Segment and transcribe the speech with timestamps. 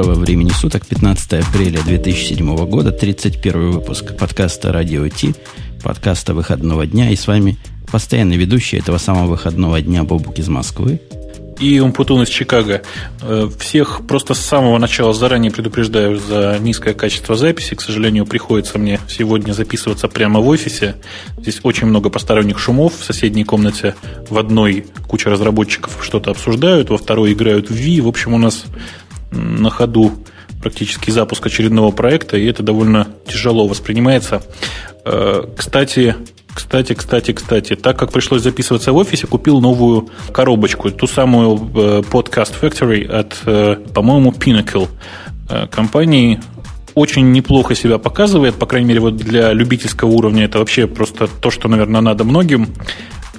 [0.00, 5.34] доброго времени суток, 15 апреля 2007 года, 31 выпуск подкаста «Радио Ти»,
[5.82, 7.10] подкаста выходного дня.
[7.10, 7.58] И с вами
[7.92, 11.02] постоянный ведущий этого самого выходного дня Бобук из Москвы.
[11.58, 12.80] И Умпутун из Чикаго.
[13.20, 17.74] Э, всех просто с самого начала заранее предупреждаю за низкое качество записи.
[17.74, 20.96] К сожалению, приходится мне сегодня записываться прямо в офисе.
[21.36, 22.98] Здесь очень много посторонних шумов.
[22.98, 23.94] В соседней комнате
[24.30, 28.00] в одной куча разработчиков что-то обсуждают, во второй играют в Ви.
[28.00, 28.64] В общем, у нас
[29.30, 30.12] на ходу
[30.62, 34.42] практически запуск очередного проекта, и это довольно тяжело воспринимается.
[35.04, 36.16] Э, кстати,
[36.54, 42.02] кстати, кстати, кстати, так как пришлось записываться в офисе, купил новую коробочку, ту самую э,
[42.10, 44.88] Podcast Factory от, э, по-моему, Pinnacle
[45.72, 46.38] компании.
[46.94, 51.50] Очень неплохо себя показывает, по крайней мере, вот для любительского уровня это вообще просто то,
[51.50, 52.68] что, наверное, надо многим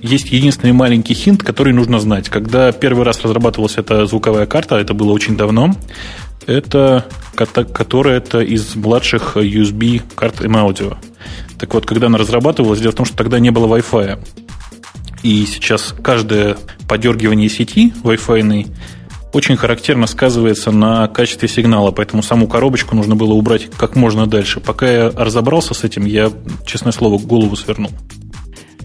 [0.02, 2.28] есть единственный маленький хинт, который нужно знать.
[2.30, 5.76] Когда первый раз разрабатывалась эта звуковая карта, это было очень давно,
[6.48, 10.98] это которая это из младших USB карт M-Audio.
[11.60, 14.20] Так вот, когда она разрабатывалась, дело в том, что тогда не было Wi-Fi.
[15.22, 18.42] И сейчас каждое подергивание сети Wi-Fi
[19.34, 24.60] очень характерно сказывается на качестве сигнала, поэтому саму коробочку нужно было убрать как можно дальше.
[24.60, 26.32] Пока я разобрался с этим, я,
[26.66, 27.92] честное слово, голову свернул.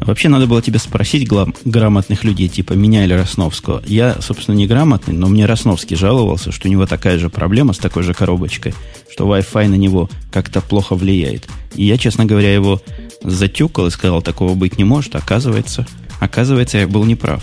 [0.00, 1.28] Вообще надо было тебя спросить
[1.64, 3.82] грамотных людей, типа меня или Росновского.
[3.86, 7.78] Я, собственно, не грамотный, но мне Росновский жаловался, что у него такая же проблема с
[7.78, 8.74] такой же коробочкой,
[9.10, 11.48] что Wi-Fi на него как-то плохо влияет.
[11.74, 12.80] И я, честно говоря, его
[13.22, 15.16] затюкал и сказал, такого быть не может.
[15.16, 15.86] Оказывается,
[16.20, 17.42] оказывается, я был неправ.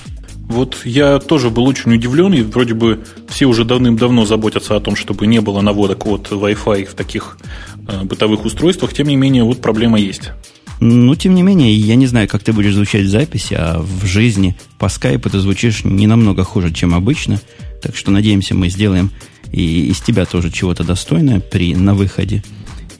[0.53, 4.95] Вот я тоже был очень удивлен, и вроде бы все уже давным-давно заботятся о том,
[4.95, 7.39] чтобы не было наводок от Wi-Fi в таких
[7.87, 8.93] э, бытовых устройствах.
[8.93, 10.29] Тем не менее, вот проблема есть.
[10.79, 14.05] Ну, тем не менее, я не знаю, как ты будешь звучать в записи, а в
[14.05, 17.41] жизни по скайпу ты звучишь не намного хуже, чем обычно.
[17.81, 19.09] Так что, надеемся, мы сделаем
[19.51, 22.43] и из тебя тоже чего-то достойное при, на выходе.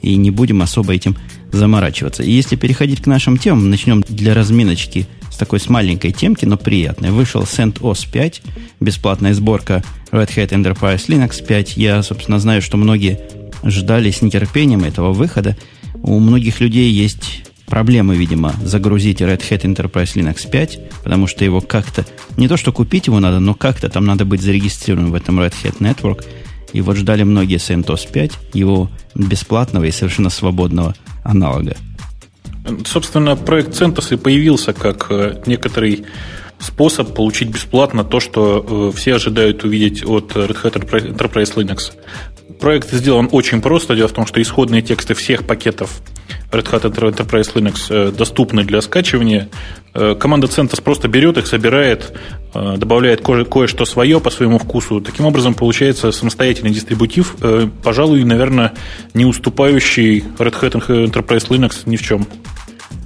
[0.02, 1.16] И не будем особо этим
[1.52, 2.24] заморачиваться.
[2.24, 6.56] И если переходить к нашим темам, начнем для разминочки с такой с маленькой темки, но
[6.56, 7.10] приятной.
[7.10, 8.42] Вышел CentOS 5,
[8.78, 11.76] бесплатная сборка Red Hat Enterprise Linux 5.
[11.76, 13.20] Я, собственно, знаю, что многие
[13.64, 15.56] ждали с нетерпением этого выхода.
[15.94, 21.60] У многих людей есть проблемы, видимо, загрузить Red Hat Enterprise Linux 5, потому что его
[21.60, 22.06] как-то,
[22.36, 25.54] не то что купить его надо, но как-то там надо быть зарегистрированным в этом Red
[25.64, 26.24] Hat Network.
[26.72, 31.76] И вот ждали многие CentOS 5, его бесплатного и совершенно свободного аналога.
[32.86, 36.06] Собственно, проект CentOS и появился как э, некоторый
[36.58, 41.92] способ получить бесплатно то, что э, все ожидают увидеть от Red Hat Enterprise Linux.
[42.58, 43.94] Проект сделан очень просто.
[43.94, 46.00] Дело в том, что исходные тексты всех пакетов
[46.50, 49.48] Red Hat Enterprise Linux э, доступны для скачивания.
[49.92, 52.12] Э, команда CentOS просто берет их, собирает,
[52.54, 55.00] э, добавляет кое-что свое по своему вкусу.
[55.00, 57.36] Таким образом, получается самостоятельный дистрибутив,
[57.82, 58.72] пожалуй, наверное,
[59.14, 62.26] не уступающий Red Hat Enterprise Linux ни в чем.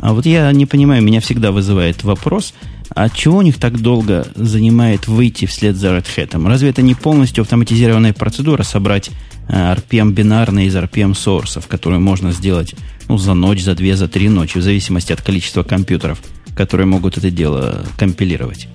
[0.00, 2.54] А вот я не понимаю, меня всегда вызывает вопрос,
[2.94, 6.48] а чего у них так долго занимает выйти вслед за Red Hat?
[6.48, 9.10] Разве это не полностью автоматизированная процедура собрать
[9.48, 12.74] RPM бинарные из RPM сорсов, которые можно сделать
[13.08, 16.20] ну, за ночь, за две, за три ночи, в зависимости от количества компьютеров,
[16.56, 18.68] которые могут это дело компилировать.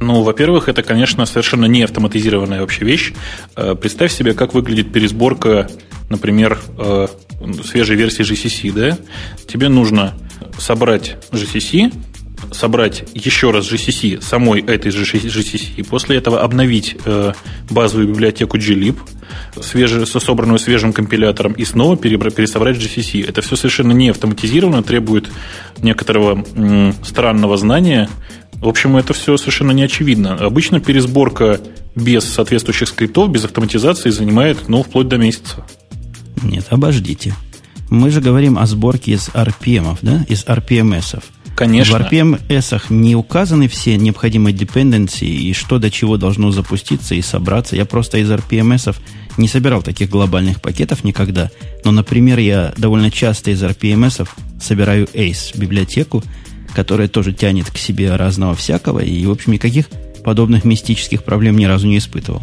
[0.00, 3.12] Ну, во-первых, это, конечно, совершенно не автоматизированная вообще вещь.
[3.56, 5.70] Э, представь себе, как выглядит пересборка,
[6.10, 7.08] например, э,
[7.64, 8.98] свежей версии GCC, да?
[9.46, 10.14] Тебе нужно
[10.58, 11.92] собрать GCC,
[12.52, 17.32] собрать еще раз GCC самой этой же GCC, и после этого обновить э,
[17.70, 18.96] базовую библиотеку glib,
[19.60, 23.26] свеже, собранную свежим компилятором, и снова пересобрать GCC.
[23.28, 25.28] Это все совершенно не автоматизировано, требует
[25.82, 28.08] некоторого м, странного знания.
[28.54, 30.34] В общем, это все совершенно не очевидно.
[30.34, 31.60] Обычно пересборка
[31.94, 35.66] без соответствующих скриптов, без автоматизации занимает, ну, вплоть до месяца.
[36.42, 37.34] Нет, обождите.
[37.90, 41.22] Мы же говорим о сборке из RPM, да, из RPMS.
[41.56, 41.98] Конечно.
[41.98, 47.76] В RPMS не указаны все необходимые dependency и что до чего должно запуститься и собраться.
[47.76, 48.94] Я просто из RPMS
[49.38, 51.50] не собирал таких глобальных пакетов никогда.
[51.82, 54.28] Но, например, я довольно часто из RPMS
[54.60, 56.22] собираю ACE библиотеку,
[56.74, 59.00] которая тоже тянет к себе разного всякого.
[59.00, 59.88] И, в общем, никаких
[60.24, 62.42] подобных мистических проблем ни разу не испытывал.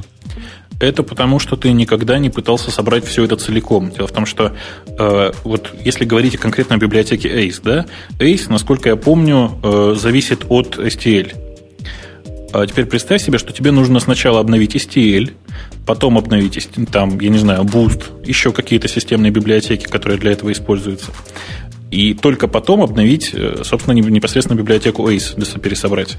[0.80, 3.92] Это потому, что ты никогда не пытался собрать все это целиком.
[3.92, 4.54] Дело в том, что
[4.88, 7.86] э, вот если говорить конкретно о библиотеке ACE, да,
[8.20, 11.32] ACE, насколько я помню, э, зависит от STL.
[12.54, 15.32] А теперь представь себе, что тебе нужно сначала обновить STL,
[15.88, 21.12] потом обновить там, я не знаю, Boost, еще какие-то системные библиотеки, которые для этого используются.
[21.94, 26.18] И только потом обновить, э, собственно, непосредственно библиотеку ACE, пересобрать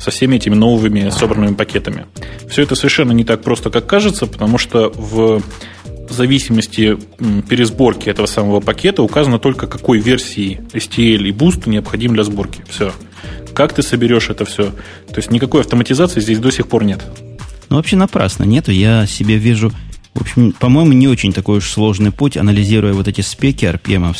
[0.00, 2.06] со всеми этими новыми собранными пакетами.
[2.50, 5.40] Все это совершенно не так просто, как кажется, потому что в
[6.08, 6.98] зависимости
[7.48, 12.64] пересборки этого самого пакета указано только какой версии STL и Boost необходим для сборки.
[12.68, 12.92] Все.
[13.54, 14.72] Как ты соберешь это все?
[15.08, 17.00] То есть никакой автоматизации здесь до сих пор нет.
[17.68, 18.72] Ну, вообще напрасно нету.
[18.72, 19.72] Я себе вижу,
[20.14, 24.14] в общем, по-моему, не очень такой уж сложный путь, анализируя вот эти спеки rpm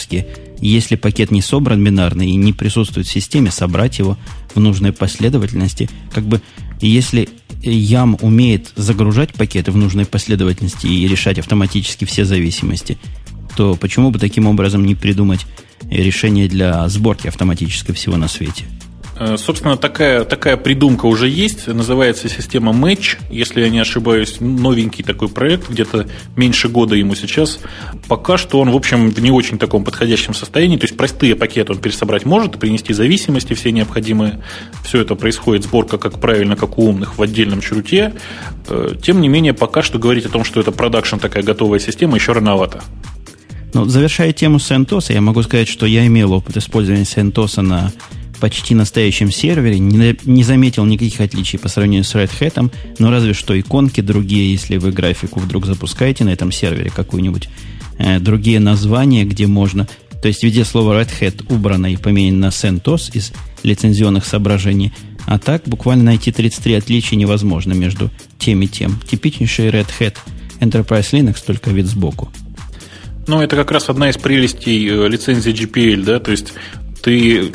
[0.69, 4.17] если пакет не собран бинарный и не присутствует в системе, собрать его
[4.55, 5.91] в нужной последовательности.
[6.13, 6.41] Как бы
[6.81, 7.29] если
[7.63, 12.99] Ям умеет загружать пакеты в нужной последовательности и решать автоматически все зависимости,
[13.57, 15.47] то почему бы таким образом не придумать
[15.91, 18.65] решение для сборки автоматической всего на свете?
[19.25, 25.05] Э, собственно, такая, такая придумка уже есть, называется система Match, если я не ошибаюсь, новенький
[25.05, 27.61] такой проект, где-то меньше года ему сейчас.
[28.09, 31.73] Пока что он, в общем, в не очень таком подходящем состоянии, то есть простые пакеты
[31.73, 34.43] он пересобрать может, принести зависимости все необходимые,
[34.85, 38.15] все это происходит, сборка как правильно, как у умных в отдельном чруте.
[38.69, 42.17] Э, тем не менее, пока что говорить о том, что это продакшн такая готовая система,
[42.17, 42.83] еще рановато.
[43.73, 47.93] Ну, завершая тему CentOS, я могу сказать, что я имел опыт использования CentOS на
[48.43, 53.35] почти настоящем сервере, не, не заметил никаких отличий по сравнению с Red Hat, но разве
[53.35, 57.49] что иконки другие, если вы графику вдруг запускаете на этом сервере какую-нибудь,
[57.99, 59.87] э, другие названия, где можно...
[60.21, 64.93] То есть везде слово Red Hat убрано и поменено на CentOS из лицензионных соображений,
[65.25, 68.11] а так буквально найти 33 отличия невозможно между
[68.41, 68.99] тем и тем.
[69.09, 70.17] Типичнейший Red Hat
[70.59, 72.33] Enterprise Linux, только вид сбоку.
[73.29, 76.55] Ну, это как раз одна из прелестей э, лицензии GPL, да, то есть
[77.03, 77.53] ты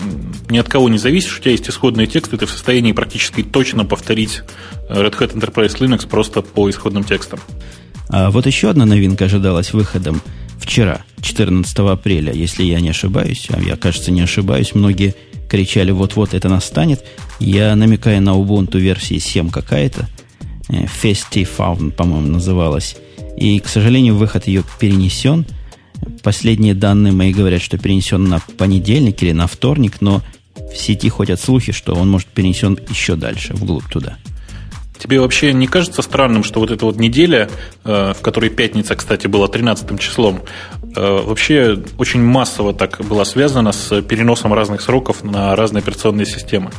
[0.49, 3.85] ни от кого не зависишь, у тебя есть исходные тексты, ты в состоянии практически точно
[3.85, 4.41] повторить
[4.89, 7.39] Red Hat Enterprise Linux просто по исходным текстам.
[8.09, 10.21] А вот еще одна новинка ожидалась выходом
[10.59, 15.15] вчера, 14 апреля, если я не ошибаюсь, а я, кажется, не ошибаюсь, многие
[15.49, 17.05] кричали, вот-вот это настанет.
[17.39, 20.09] Я намекаю на Ubuntu версии 7 какая-то,
[20.69, 22.97] э, Festifound, по-моему, называлась.
[23.37, 25.45] И, к сожалению, выход ее перенесен–
[26.23, 30.21] Последние данные мои говорят, что перенесен на понедельник или на вторник, но
[30.71, 34.17] в сети ходят слухи, что он может перенесен еще дальше, вглубь туда.
[34.97, 37.49] Тебе вообще не кажется странным, что вот эта вот неделя,
[37.83, 40.41] э, в которой пятница, кстати, была 13 числом,
[40.95, 46.71] э, вообще очень массово так была связана с переносом разных сроков на разные операционные системы?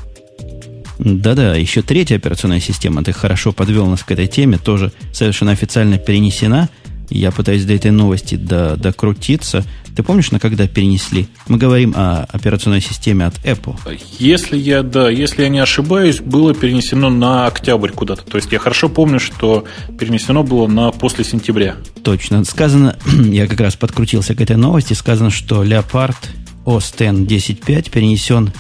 [0.99, 5.97] Да-да, еще третья операционная система, ты хорошо подвел нас к этой теме, тоже совершенно официально
[5.97, 6.69] перенесена–
[7.11, 9.65] я пытаюсь до этой новости до, докрутиться.
[9.97, 11.27] Ты помнишь, на когда перенесли?
[11.49, 13.77] Мы говорим о операционной системе от Apple.
[14.19, 18.25] Если я, да, если я не ошибаюсь, было перенесено на октябрь куда-то.
[18.25, 19.65] То есть я хорошо помню, что
[19.99, 21.77] перенесено было на после сентября.
[22.03, 22.45] Точно.
[22.45, 26.17] Сказано, я как раз подкрутился к этой новости, сказано, что Leopard
[26.65, 28.53] OS X 10.5 перенесен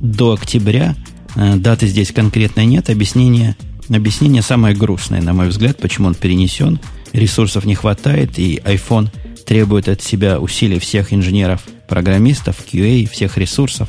[0.00, 0.94] до октября.
[1.34, 2.88] Э, даты здесь конкретной нет.
[2.88, 3.56] Объяснение,
[3.90, 6.78] объяснение самое грустное, на мой взгляд, почему он перенесен–
[7.12, 9.08] ресурсов не хватает, и iPhone
[9.46, 13.88] требует от себя усилий всех инженеров, программистов, QA, всех ресурсов,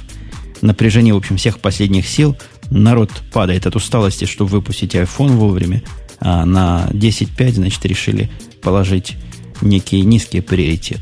[0.61, 2.37] напряжение, в общем, всех последних сил.
[2.69, 5.81] Народ падает от усталости, чтобы выпустить iPhone вовремя,
[6.19, 8.29] а на 10.5, значит, решили
[8.61, 9.15] положить
[9.61, 10.99] некий низкий приоритет.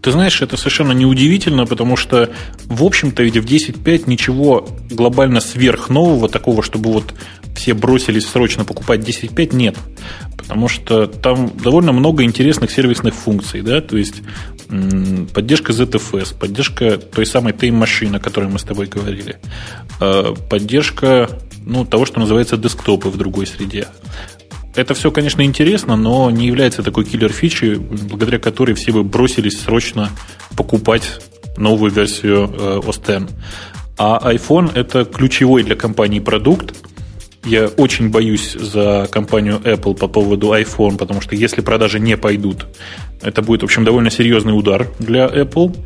[0.00, 2.30] Ты знаешь, это совершенно неудивительно, потому что,
[2.66, 7.14] в общем-то, ведь в 10.5 ничего глобально сверхнового, такого, чтобы вот
[7.58, 9.76] все бросились срочно покупать 10.5, нет.
[10.36, 14.22] Потому что там довольно много интересных сервисных функций, да, то есть
[15.34, 19.36] поддержка ZFS, поддержка той самой тайм-машины, о которой мы с тобой говорили,
[20.00, 21.28] э, поддержка
[21.64, 23.88] ну, того, что называется десктопы в другой среде.
[24.74, 30.10] Это все, конечно, интересно, но не является такой киллер-фичей, благодаря которой все бы бросились срочно
[30.56, 31.20] покупать
[31.56, 33.32] новую версию э, OS X.
[33.98, 36.74] А iPhone– это ключевой для компании продукт,
[37.44, 42.66] я очень боюсь за компанию Apple по поводу iPhone, потому что если продажи не пойдут,
[43.22, 45.76] это будет, в общем, довольно серьезный удар для Apple,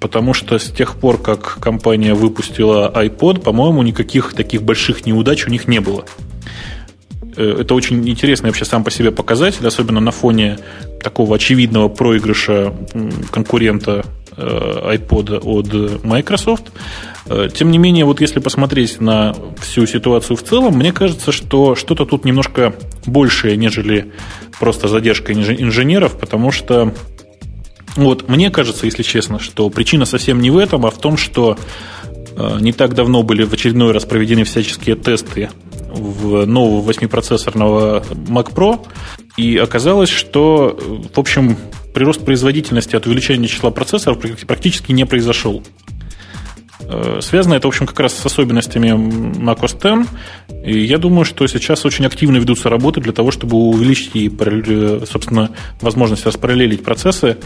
[0.00, 5.50] потому что с тех пор, как компания выпустила iPod, по-моему, никаких таких больших неудач у
[5.50, 6.04] них не было.
[7.36, 10.58] Э, это очень интересный вообще сам по себе показатель, особенно на фоне
[11.02, 12.74] такого очевидного проигрыша
[13.30, 14.04] конкурента
[14.36, 16.64] э, iPod от Microsoft.
[17.26, 21.74] Э, тем не менее, вот если посмотреть на всю ситуацию в целом, мне кажется, что
[21.74, 22.74] что-то тут немножко
[23.06, 24.12] большее, нежели
[24.58, 26.94] просто задержка инженеров, потому что
[27.96, 31.58] вот мне кажется, если честно, что причина совсем не в этом, а в том, что
[32.60, 35.50] не так давно были в очередной раз проведены всяческие тесты
[35.92, 38.86] в нового 8-процессорного Mac Pro,
[39.36, 40.78] и оказалось, что,
[41.12, 41.56] в общем,
[41.92, 45.62] прирост производительности от увеличения числа процессоров практически не произошел.
[46.88, 50.08] Э, связано это, в общем, как раз с особенностями macOS X.
[50.64, 54.28] И я думаю, что сейчас очень активно ведутся работы для того, чтобы увеличить и,
[55.10, 57.38] собственно, возможность распараллелить процессы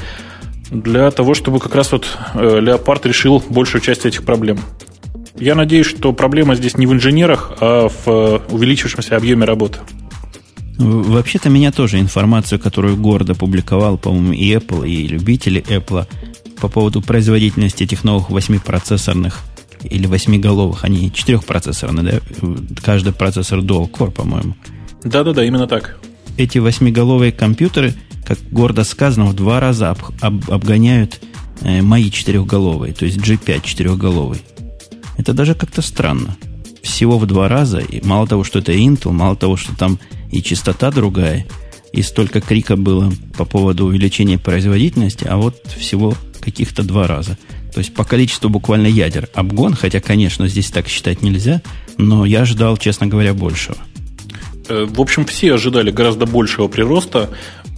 [0.71, 4.59] для того, чтобы как раз вот Leopard решил большую часть этих проблем.
[5.37, 9.81] Я надеюсь, что проблема здесь не в инженерах, а в э, увеличившемся объеме работы.
[10.79, 16.07] Вообще-то меня тоже информацию, которую гордо публиковал, по-моему, и Apple, и любители Apple
[16.61, 19.43] по поводу производительности этих новых восьмипроцессорных
[19.83, 22.21] или восьмиголовых, они четырехпроцессорные, да?
[22.83, 24.57] Каждый процессор Dual Core, по-моему.
[25.03, 25.99] Да-да-да, именно так.
[26.37, 27.95] Эти восьмиголовые компьютеры,
[28.27, 31.21] как гордо сказано, в два раза об, об, обгоняют
[31.61, 34.39] э, мои четырехголовые, то есть G5 четырехголовый.
[35.17, 36.37] Это даже как-то странно.
[36.83, 39.99] Всего в два раза, и мало того, что это Intel, мало того, что там
[40.31, 41.47] и частота другая,
[41.93, 47.39] и столько крика было по поводу увеличения производительности, а вот всего каких-то два раза.
[47.73, 51.63] То есть по количеству буквально ядер обгон, хотя, конечно, здесь так считать нельзя,
[51.99, 53.77] но я ждал, честно говоря, большего.
[54.69, 57.31] Э, в общем, все ожидали гораздо большего прироста.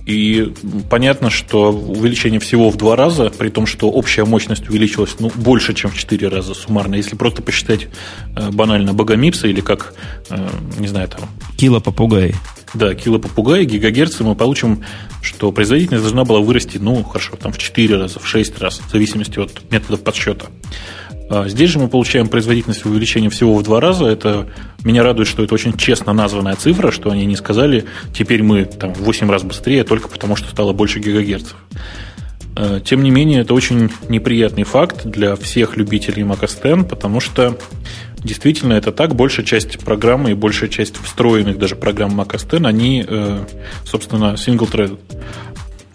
[0.04, 0.52] И
[0.88, 5.74] понятно, что увеличение всего в два раза, при том, что общая мощность увеличилась ну, больше,
[5.74, 6.94] чем в четыре раза суммарно.
[6.94, 7.88] Если просто посчитать
[8.36, 9.94] э, банально богомипса или как,
[10.30, 11.22] э, не знаю, там...
[11.56, 12.34] Кило попугай.
[12.76, 14.84] Да, кило попугай, гигагерцы, мы получим,
[15.22, 18.92] что производительность должна была вырасти, ну, хорошо, там в 4 раза, в 6 раз, в
[18.92, 20.46] зависимости от метода подсчета.
[21.30, 24.04] А здесь же мы получаем производительность увеличения всего в два раза.
[24.04, 24.46] Это
[24.84, 28.92] меня радует, что это очень честно названная цифра, что они не сказали, теперь мы там,
[28.92, 31.56] в 8 раз быстрее только потому, что стало больше гигагерцев.
[32.56, 37.20] А, тем не менее, это очень неприятный факт для всех любителей Mac OS X, потому
[37.20, 37.58] что
[38.26, 39.14] действительно это так.
[39.14, 43.44] Большая часть программы и большая часть встроенных даже программ Mac OS X, они, э,
[43.84, 44.98] собственно, single-threaded.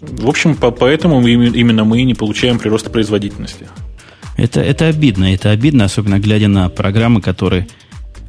[0.01, 3.67] В общем, поэтому именно мы не получаем прироста производительности.
[4.35, 5.31] Это, это обидно.
[5.31, 7.67] Это обидно, особенно глядя на программы, которые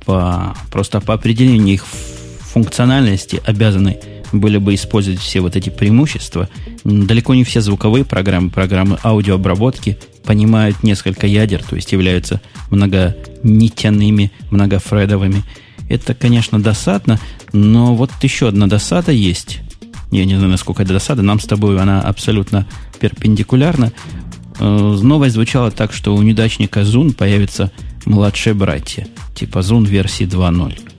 [0.05, 3.99] по, просто по определению их функциональности обязаны
[4.33, 6.49] были бы использовать все вот эти преимущества.
[6.85, 15.43] Далеко не все звуковые программы, программы аудиообработки понимают несколько ядер, то есть являются многонитяными, многофредовыми.
[15.89, 17.19] Это, конечно, досадно,
[17.53, 19.61] но вот еще одна досада есть.
[20.11, 21.23] Я не знаю, насколько это досада.
[21.23, 22.67] Нам с тобой она абсолютно
[23.01, 23.93] перпендикулярна.
[24.59, 27.73] Э, новость звучала так, что у неудачника Zoom появятся
[28.05, 30.92] младшие братья, типа Zoom версии 2.0.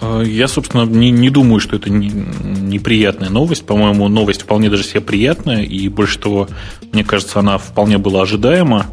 [0.00, 3.66] Э, я, собственно, не, не думаю, что это не, неприятная новость.
[3.66, 6.48] По-моему, новость вполне даже себе приятная, и больше того,
[6.92, 8.86] мне кажется, она вполне была ожидаема,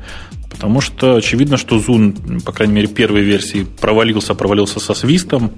[0.50, 5.54] потому что очевидно, что Zoom, по крайней мере, первой версии провалился, провалился со свистом.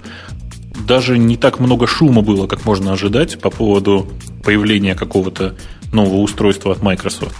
[0.86, 4.08] Даже не так много шума было, как можно ожидать по поводу
[4.44, 5.54] появления какого-то
[5.92, 7.36] нового устройства от Microsoft.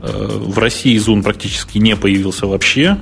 [0.00, 2.96] В России Zoom практически не появился вообще.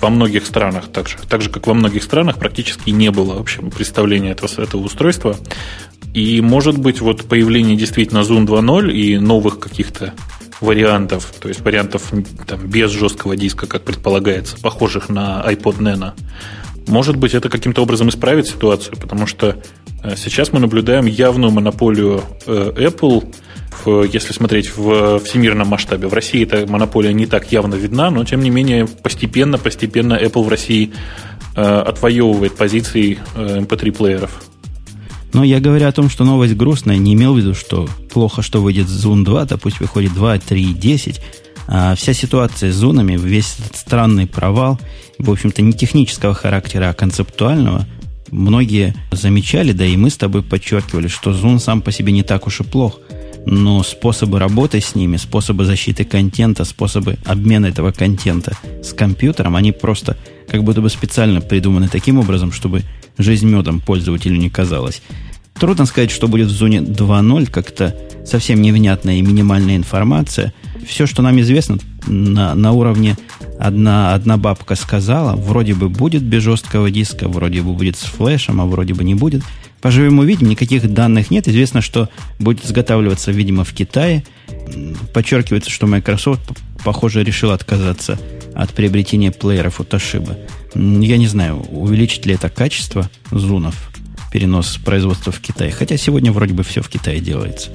[0.00, 3.62] Во многих странах, так же, так же как во многих странах, практически не было вообще
[3.62, 5.36] представления этого, этого устройства.
[6.14, 10.14] И, может быть, вот появление действительно Zoom 2.0 и новых каких-то
[10.60, 12.12] вариантов, то есть вариантов
[12.46, 16.12] там, без жесткого диска, как предполагается, похожих на iPod Nano,
[16.88, 19.56] может быть, это каким-то образом исправит ситуацию, потому что
[20.02, 23.34] э, сейчас мы наблюдаем явную монополию э, Apple
[23.86, 26.08] если смотреть в всемирном масштабе.
[26.08, 30.42] В России эта монополия не так явно видна, но тем не менее постепенно, постепенно Apple
[30.42, 30.92] в России
[31.54, 34.30] э, отвоевывает позиции э, MP3-плееров.
[35.32, 38.62] Но я говорю о том, что новость грустная, не имел в виду, что плохо, что
[38.62, 41.20] выйдет Zoom 2, да пусть выходит 2, 3, 10.
[41.68, 44.80] А вся ситуация с зонами, весь этот странный провал,
[45.18, 47.86] в общем-то, не технического характера, а концептуального,
[48.30, 52.46] многие замечали, да и мы с тобой подчеркивали, что Zoom сам по себе не так
[52.46, 53.00] уж и плох–
[53.46, 59.70] но способы работы с ними, способы защиты контента, способы обмена этого контента с компьютером, они
[59.70, 60.16] просто
[60.48, 62.82] как будто бы специально придуманы таким образом, чтобы
[63.16, 65.00] жизнь медом пользователю не казалась.
[65.54, 70.52] Трудно сказать, что будет в зоне 2.0, как-то совсем невнятная и минимальная информация.
[70.86, 73.16] Все, что нам известно на, на уровне
[73.58, 78.60] одна, одна бабка сказала, вроде бы будет без жесткого диска, вроде бы будет с флешем,
[78.60, 79.42] а вроде бы не будет–
[79.86, 81.46] Поживем увидим, никаких данных нет.
[81.46, 82.08] Известно, что
[82.40, 84.24] будет изготавливаться, видимо, в Китае.
[85.14, 86.42] Подчеркивается, что Microsoft,
[86.84, 88.18] похоже, решил отказаться
[88.52, 90.36] от приобретения плееров у Toshiba.
[90.74, 93.76] Я не знаю, увеличит ли это качество зунов.
[94.36, 95.70] Перенос производства в Китай.
[95.70, 97.70] Хотя сегодня вроде бы все в Китае делается.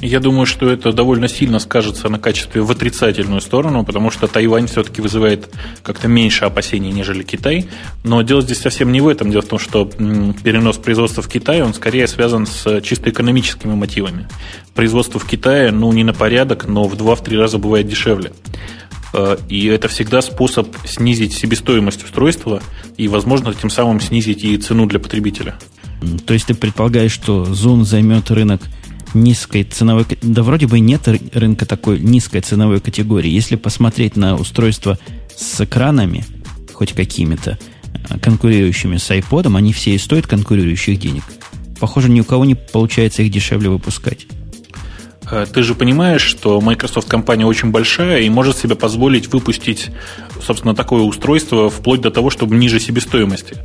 [0.00, 4.66] Я думаю, что это довольно сильно скажется на качестве в отрицательную сторону, потому что Тайвань
[4.66, 5.48] все-таки вызывает
[5.84, 7.68] как-то меньше опасений, нежели Китай.
[8.02, 9.30] Но дело здесь совсем не в этом.
[9.30, 14.26] Дело в том, что перенос производства в Китай, он скорее связан с чисто экономическими мотивами.
[14.74, 18.32] Производство в Китае, ну, не на порядок, но в 2-3 раза бывает дешевле.
[19.12, 22.60] Э, и это всегда способ снизить себестоимость устройства
[22.96, 25.54] и, возможно, тем самым снизить и цену для потребителя.
[26.26, 28.62] То есть ты предполагаешь, что Zoom займет рынок
[29.14, 30.06] низкой ценовой...
[30.22, 33.30] Да вроде бы нет рынка такой низкой ценовой категории.
[33.30, 34.98] Если посмотреть на устройства
[35.36, 36.24] с экранами,
[36.72, 37.58] хоть какими-то,
[38.08, 41.24] э, конкурирующими с iPod, они все и стоят конкурирующих денег.
[41.78, 44.26] Похоже, ни у кого не получается их дешевле выпускать.
[45.30, 49.90] Э, ты же понимаешь, что Microsoft компания очень большая и может себе позволить выпустить,
[50.44, 53.56] собственно, такое устройство вплоть до того, чтобы ниже себестоимости.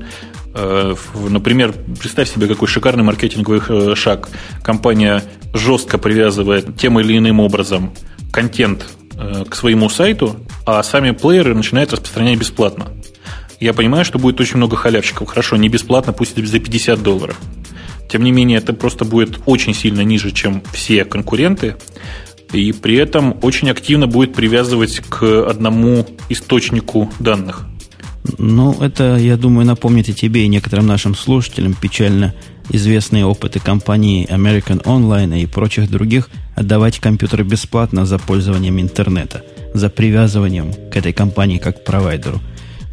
[0.59, 0.95] Э,
[1.29, 4.27] например, представь себе, какой шикарный маркетинговый э, шаг.
[4.63, 5.23] Компания
[5.53, 7.93] жестко привязывает тем или иным образом
[8.31, 10.35] контент э, к своему сайту,
[10.65, 12.87] а сами плееры начинают распространять бесплатно.
[13.59, 15.29] Я понимаю, что будет очень много халявщиков.
[15.29, 17.39] Хорошо, не бесплатно, пусть за 50 долларов.
[18.09, 21.75] Тем не менее, это просто будет очень сильно ниже, чем все конкуренты.
[22.51, 27.67] И при этом очень активно будет привязывать к одному источнику данных–
[28.37, 32.33] ну, это, я думаю, напомнит и тебе, и некоторым нашим слушателям печально
[32.69, 39.43] известные опыты компании American Online и прочих других отдавать компьютеры бесплатно за пользованием интернета,
[39.73, 42.41] за привязыванием к этой компании как к провайдеру.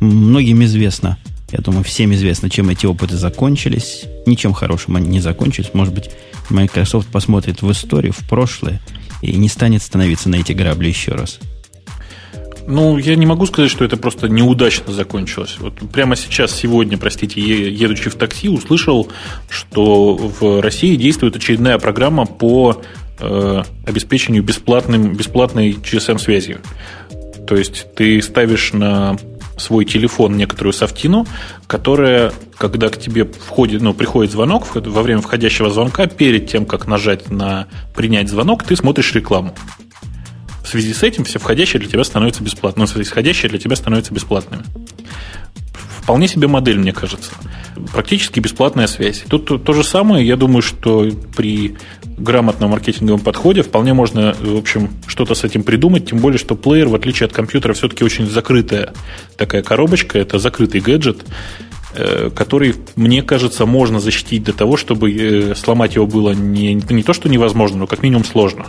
[0.01, 1.19] Многим известно,
[1.51, 4.05] я думаю, всем известно, чем эти опыты закончились.
[4.27, 5.71] Ничем хорошим они не закончились.
[5.73, 6.11] Может быть,
[6.51, 8.81] Microsoft посмотрит в историю, в прошлое
[9.23, 11.39] и не станет становиться на эти грабли еще раз.
[12.67, 15.57] Ну, я не могу сказать, что это просто неудачно закончилось.
[15.59, 19.09] Вот прямо сейчас, сегодня, простите, едучи в такси, услышал,
[19.51, 22.81] что в России действует очередная программа по
[23.19, 26.61] э, обеспечению бесплатным, бесплатной GSM-связью.
[27.47, 29.19] То есть ты ставишь на
[29.59, 31.27] свой телефон некоторую софтину,
[31.67, 36.87] которая, когда к тебе входит, ну, приходит звонок, во время входящего звонка, перед тем, как
[36.87, 39.55] нажать на принять звонок, ты смотришь рекламу
[40.65, 44.15] в связи с этим все входящие для тебя становятся бесплатными, ну, исходящие для тебя становятся
[44.15, 44.65] бесплатными.
[46.03, 47.31] Вполне себе модель, мне кажется.
[47.93, 49.25] Практически бесплатная связь.
[49.29, 54.57] Тут то, то же самое, я думаю, что при грамотном маркетинговом подходе вполне можно, в
[54.57, 58.27] общем, что-то с этим придумать, тем более, что плеер, в отличие от компьютера, все-таки очень
[58.27, 58.93] закрытая
[59.37, 61.25] такая коробочка, это закрытый гаджет,
[61.95, 67.03] э, который, мне кажется, можно защитить до того, чтобы э, сломать его было не, не
[67.03, 68.67] то, что невозможно, но как минимум сложно.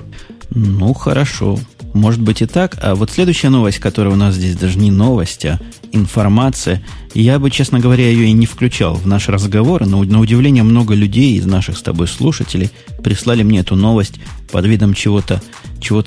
[0.51, 1.59] Ну, хорошо.
[1.95, 2.77] Может быть и так.
[2.81, 5.61] А вот следующая новость, которая у нас здесь даже не новость, а
[5.93, 10.63] информация, я бы, честно говоря, ее и не включал в наш разговор, но на удивление
[10.63, 12.69] много людей из наших с тобой слушателей
[13.01, 14.15] прислали мне эту новость
[14.51, 15.41] под видом чего-то
[15.79, 16.03] чего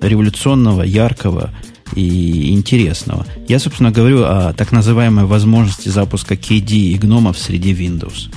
[0.00, 1.50] революционного, яркого
[1.96, 3.26] и интересного.
[3.48, 8.30] Я, собственно, говорю о так называемой возможности запуска KD и гномов среди Windows.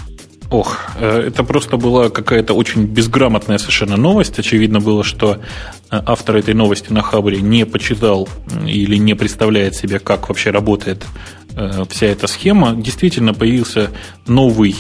[0.50, 4.40] Ох, э, это просто была какая-то очень безграмотная совершенно новость.
[4.40, 5.40] Очевидно было, что
[5.92, 8.30] э, автор этой новости на Хабре не почитал
[8.66, 11.06] или не представляет себе, как вообще работает
[11.56, 12.76] э, вся эта схема.
[12.76, 13.92] Действительно появился
[14.26, 14.76] новый,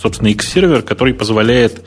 [0.00, 1.84] собственно, X-сервер, который позволяет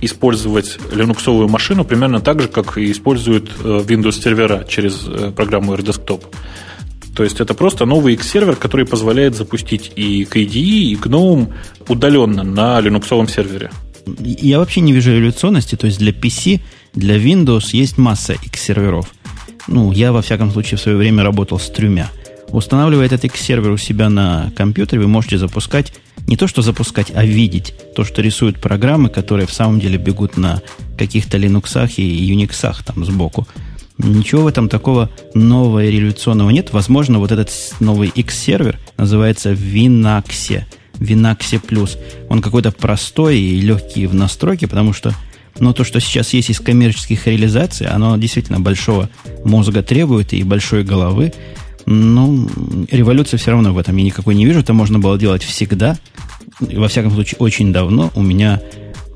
[0.00, 6.24] использовать линуксовую машину примерно так же, как и используют Windows сервера через программу AirDesktop.
[7.14, 11.52] То есть это просто новый X-сервер, который позволяет запустить и KDE, и GNOME
[11.88, 13.70] удаленно на линуксовом сервере.
[14.18, 15.76] Я вообще не вижу революционности.
[15.76, 16.60] То есть для PC,
[16.94, 19.12] для Windows есть масса X-серверов.
[19.68, 22.10] Ну, я, во всяком случае, в свое время работал с тремя.
[22.48, 25.94] Устанавливая этот X-сервер у себя на компьютере, вы можете запускать,
[26.26, 30.36] не то что запускать, а видеть то, что рисуют программы, которые в самом деле бегут
[30.36, 30.60] на
[30.98, 33.46] каких-то Linux и Unix там сбоку.
[34.02, 36.72] Ничего в этом такого нового и революционного нет.
[36.72, 40.64] Возможно, вот этот новый X-сервер называется Vinaxia.
[40.94, 41.98] Vinaxia Plus.
[42.28, 45.14] Он какой-то простой и легкий в настройке, потому что
[45.58, 49.10] но то, что сейчас есть из коммерческих реализаций, оно действительно большого
[49.44, 51.32] мозга требует и большой головы.
[51.84, 52.48] Ну,
[52.90, 54.60] революции все равно в этом я никакой не вижу.
[54.60, 55.98] Это можно было делать всегда.
[56.60, 58.10] Во всяком случае, очень давно.
[58.14, 58.60] У меня,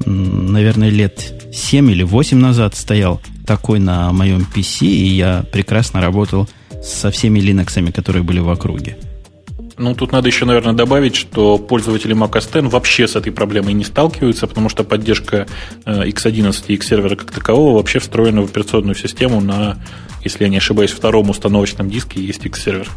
[0.05, 6.49] наверное, лет 7 или 8 назад стоял такой на моем PC, и я прекрасно работал
[6.83, 8.97] со всеми Linux, которые были в округе.
[9.79, 13.75] Ну, тут надо еще, наверное, добавить, что пользователи Mac OS X вообще с этой проблемой
[13.75, 15.47] не сталкиваются, потому что поддержка
[15.85, 19.77] X11 э, и X-сервера как такового вообще встроена в операционную систему на,
[20.25, 22.89] если я не ошибаюсь, втором установочном диске есть X-сервер.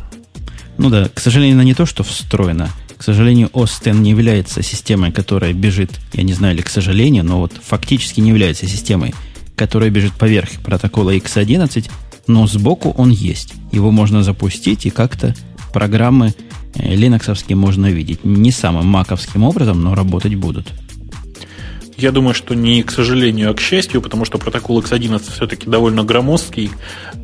[0.77, 2.69] Ну да, к сожалению, она не то, что встроена.
[2.97, 7.25] К сожалению, OS X не является системой, которая бежит, я не знаю, ли к сожалению,
[7.25, 9.13] но вот фактически не является системой,
[9.59, 11.91] которая бежит поверх протокола X11,
[12.27, 13.55] но сбоку он есть.
[13.73, 15.35] Его можно запустить и как-то
[15.73, 16.33] программы
[16.75, 18.23] э, линоксовские можно видеть.
[18.23, 20.67] Не самым маковским образом, но работать будут.
[21.97, 26.05] Я думаю, что не к сожалению, а к счастью, потому что протокол X11 все-таки довольно
[26.05, 26.71] громоздкий,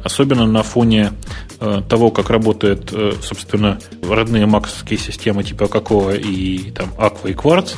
[0.04, 1.14] особенно на фоне
[1.62, 7.34] э, того, как работают, э, собственно, родные маковские системы типа какого и там Aqua и
[7.34, 7.76] Quartz.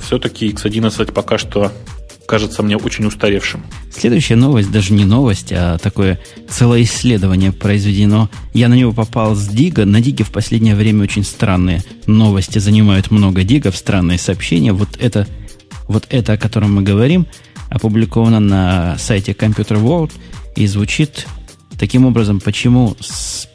[0.00, 1.72] Все-таки X11 пока что
[2.26, 3.64] кажется мне очень устаревшим.
[3.94, 8.30] Следующая новость, даже не новость, а такое целое исследование произведено.
[8.54, 9.84] Я на него попал с Дига.
[9.84, 14.72] На Диге в последнее время очень странные новости занимают много Дигов, странные сообщения.
[14.72, 15.26] Вот это
[15.88, 17.26] вот это, о котором мы говорим,
[17.68, 20.12] опубликовано на сайте Computer World
[20.56, 21.26] и звучит
[21.78, 22.96] таким образом, почему,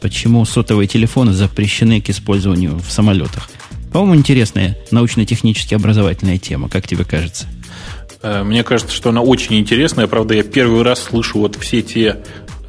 [0.00, 3.48] почему сотовые телефоны запрещены к использованию в самолетах.
[3.92, 7.46] По-моему, интересная научно-технически образовательная тема, как тебе кажется?
[8.22, 10.06] Э, мне кажется, что она очень интересная.
[10.06, 12.18] Правда, я первый раз слышу вот все те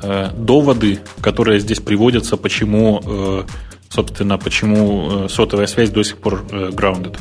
[0.01, 3.43] э, доводы, которые здесь приводятся, почему, э,
[3.89, 7.17] собственно, почему э, сотовая связь до сих пор grounded.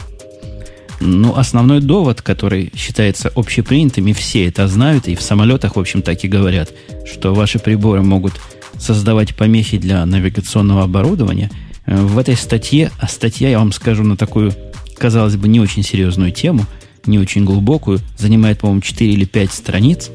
[1.01, 6.03] Ну, основной довод, который считается общепринятым, и все это знают, и в самолетах, в общем,
[6.03, 6.71] так и говорят,
[7.07, 8.33] что ваши приборы могут
[8.79, 11.51] создавать помехи для навигационного оборудования.
[11.87, 14.53] В этой статье, а статья, я вам скажу, на такую,
[14.99, 16.67] казалось бы, не очень серьезную тему,
[17.07, 20.11] не очень глубокую, занимает, по-моему, 4 или 5 страниц.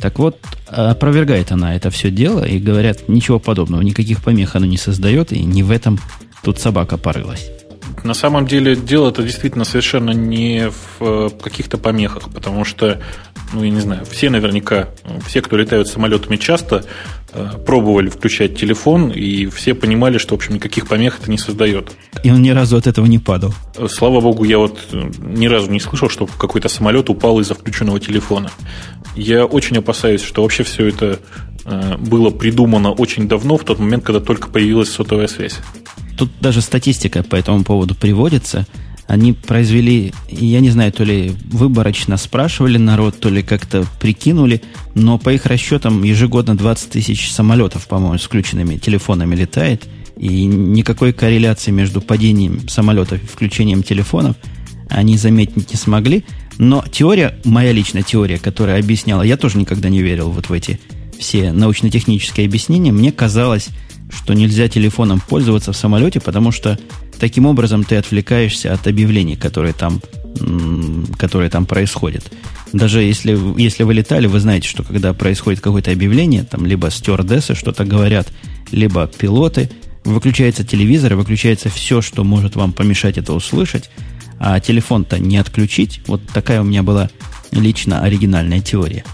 [0.00, 4.76] Так вот, опровергает она это все дело, и говорят, ничего подобного, никаких помех оно не
[4.76, 5.98] создает, и не в этом
[6.42, 7.50] тут собака порылась.
[8.04, 13.00] На самом деле дело это действительно совершенно не в э, каких-то помехах, потому что,
[13.52, 14.88] ну, я не знаю, все наверняка,
[15.26, 16.84] все, кто летают самолетами часто,
[17.32, 21.92] э, пробовали включать телефон, и все понимали, что, в общем, никаких помех это не создает.
[22.24, 23.54] И он ни разу от этого не падал.
[23.88, 28.00] Слава богу, я вот э, ни разу не слышал, что какой-то самолет упал из-за включенного
[28.00, 28.50] телефона.
[29.14, 31.20] Я очень опасаюсь, что вообще все это
[31.98, 35.60] было придумано очень давно, в тот момент, когда только появилась сотовая связь.
[36.16, 38.66] Тут даже статистика по этому поводу приводится.
[39.06, 44.62] Они произвели, я не знаю, то ли выборочно спрашивали народ, то ли как-то прикинули,
[44.94, 51.12] но по их расчетам ежегодно 20 тысяч самолетов, по-моему, с включенными телефонами летает, и никакой
[51.12, 54.36] корреляции между падением самолетов и включением телефонов
[54.88, 56.24] они заметить не смогли.
[56.58, 60.78] Но теория, моя личная теория, которая объясняла, я тоже никогда не верил вот в эти
[61.18, 63.68] все научно-технические объяснения, мне казалось,
[64.12, 66.78] что нельзя телефоном пользоваться в самолете, потому что
[67.18, 70.00] таким образом ты отвлекаешься от объявлений, которые там,
[71.18, 72.30] которые там происходят.
[72.72, 77.54] Даже если, если вы летали, вы знаете, что когда происходит какое-то объявление, там либо стюардессы
[77.54, 78.32] что-то говорят,
[78.70, 79.70] либо пилоты,
[80.04, 83.90] выключается телевизор, выключается все, что может вам помешать это услышать,
[84.38, 86.00] а телефон-то не отключить.
[86.06, 87.10] Вот такая у меня была
[87.52, 89.04] лично оригинальная теория.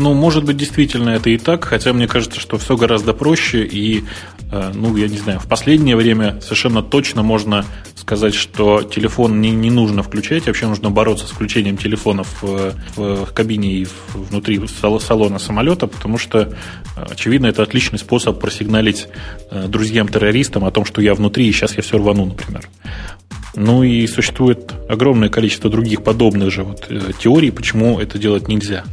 [0.00, 4.04] Ну, может быть, действительно это и так, хотя мне кажется, что все гораздо проще, и,
[4.52, 7.64] э, ну, я не знаю, в последнее время совершенно точно можно
[7.96, 13.32] сказать, что телефон не, не нужно включать, вообще нужно бороться с включением телефонов в, в
[13.34, 16.54] кабине и внутри салона самолета, потому что,
[16.94, 19.08] очевидно, это отличный способ просигналить
[19.50, 22.68] э, друзьям-террористам о том, что я внутри, и сейчас я все рвану, например.
[23.56, 28.84] Ну и существует огромное количество других подобных же вот э, теорий, почему это делать нельзя.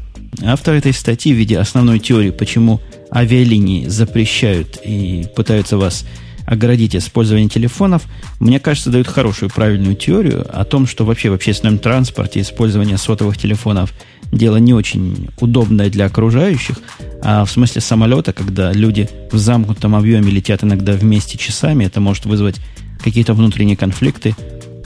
[0.44, 2.82] Автор этой статьи в виде основной теории, почему
[3.14, 6.06] авиалинии запрещают и пытаются вас
[6.46, 8.04] оградить использование телефонов,
[8.40, 13.38] мне кажется, дают хорошую, правильную теорию о том, что вообще в общественном транспорте использование сотовых
[13.38, 13.94] телефонов
[14.32, 16.80] дело не очень удобное для окружающих,
[17.24, 22.26] а в смысле самолета, когда люди в замкнутом объеме летят иногда вместе часами, это может
[22.26, 22.58] вызвать
[23.04, 24.36] какие-то внутренние конфликты.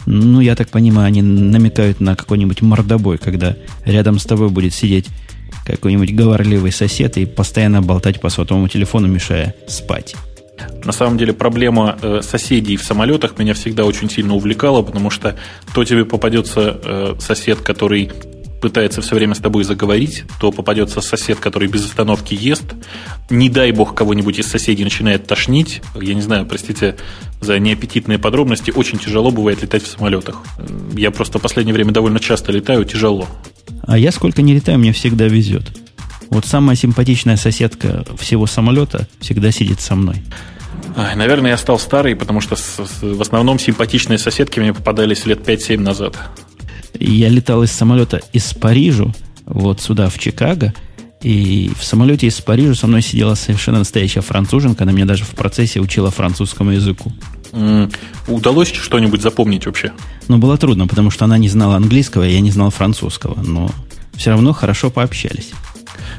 [0.06, 5.08] Ну, я так понимаю, они намекают на какой-нибудь мордобой, когда рядом с тобой будет сидеть
[5.76, 10.16] какой-нибудь говорливый сосед и постоянно болтать по сотовому телефону, мешая спать.
[10.84, 15.38] На самом деле проблема э, соседей в самолетах меня всегда очень сильно увлекала, потому что
[15.74, 18.12] то тебе попадется э, сосед, который
[18.62, 22.66] пытается все время с тобой заговорить, то попадется сосед, который без остановки ест.
[23.30, 25.82] Не дай бог кого-нибудь из соседей начинает тошнить.
[26.00, 26.96] Я не знаю, простите
[27.42, 28.72] за неаппетитные подробности.
[28.72, 30.42] Очень тяжело бывает летать в самолетах.
[30.94, 33.28] Я просто в последнее время довольно часто летаю, тяжело.
[33.84, 35.64] А я сколько не летаю, мне всегда везет.
[36.30, 40.22] Вот самая симпатичная соседка всего самолета всегда сидит со мной.
[40.96, 45.80] Ай, наверное, я стал старый, потому что в основном симпатичные соседки мне попадались лет 5-7
[45.80, 46.18] назад.
[46.98, 49.06] Я летал из самолета из Парижа
[49.46, 50.74] вот сюда, в Чикаго,
[51.22, 54.84] и в самолете из Парижа со мной сидела совершенно настоящая француженка.
[54.84, 57.12] Она меня даже в процессе учила французскому языку.
[58.28, 59.92] Удалось что-нибудь запомнить вообще?
[60.28, 63.72] Ну, было трудно, потому что она не знала английского, я не знал французского, но
[64.16, 65.52] все равно хорошо пообщались.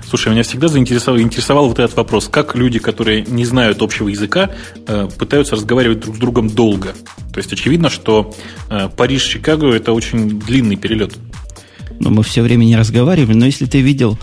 [0.08, 2.28] Слушай, меня всегда заинтересовал интересовал вот этот вопрос.
[2.28, 4.50] Как люди, которые не знают общего языка,
[4.86, 6.94] э, пытаются разговаривать друг с другом долго?
[7.32, 8.34] То есть очевидно, что
[8.68, 11.14] э, Париж-Чикаго– это очень длинный перелет.
[12.00, 14.18] Ну, мы все время не разговаривали, но если ты видел,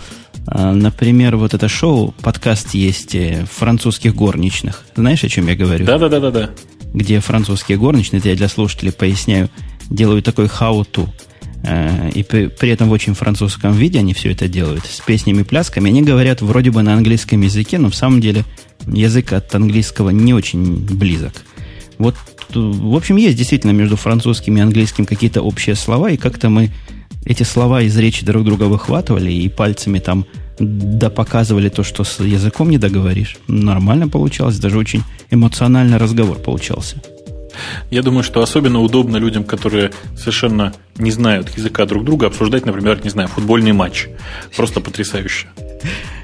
[0.46, 3.16] э, например, вот это шоу, подкаст есть
[3.50, 4.84] французских горничных.
[4.96, 5.84] Знаешь, о чем я говорю?
[5.84, 6.50] Да-да-да-да.
[6.92, 9.50] Где французские горничные, это я для слушателей поясняю,
[9.90, 11.08] делают такой how-to–
[11.64, 15.44] и при, при этом в очень французском виде они все это делают, с песнями и
[15.44, 15.88] плясками.
[15.88, 18.44] Они говорят вроде бы на английском языке, но в самом деле
[18.86, 21.32] язык от английского не очень близок.
[21.98, 22.14] Вот,
[22.54, 26.70] в общем, есть действительно между французским и английским какие-то общие слова, и как-то мы
[27.24, 30.26] эти слова из речи друг друга выхватывали и пальцами там
[30.60, 33.36] да показывали то, что с языком не договоришь.
[33.46, 37.00] Нормально получалось, даже очень эмоциональный разговор получался.
[37.90, 43.00] Я думаю, что особенно удобно людям, которые совершенно не знают языка друг друга, обсуждать, например,
[43.02, 44.08] не знаю, футбольный матч.
[44.56, 45.46] Просто потрясающе.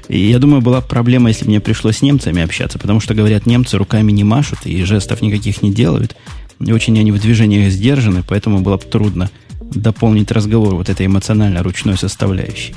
[0.07, 3.77] И я думаю, была проблема, если мне пришлось с немцами общаться, потому что, говорят, немцы
[3.77, 6.15] руками не машут и жестов никаких не делают.
[6.59, 9.29] И очень они в движениях сдержаны, поэтому было бы трудно
[9.61, 12.75] дополнить разговор вот этой эмоционально-ручной составляющей.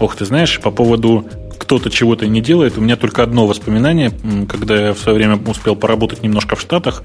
[0.00, 1.26] Ох, ты знаешь, по поводу
[1.58, 2.76] кто-то чего-то не делает.
[2.76, 4.10] У меня только одно воспоминание,
[4.48, 7.04] когда я в свое время успел поработать немножко в Штатах.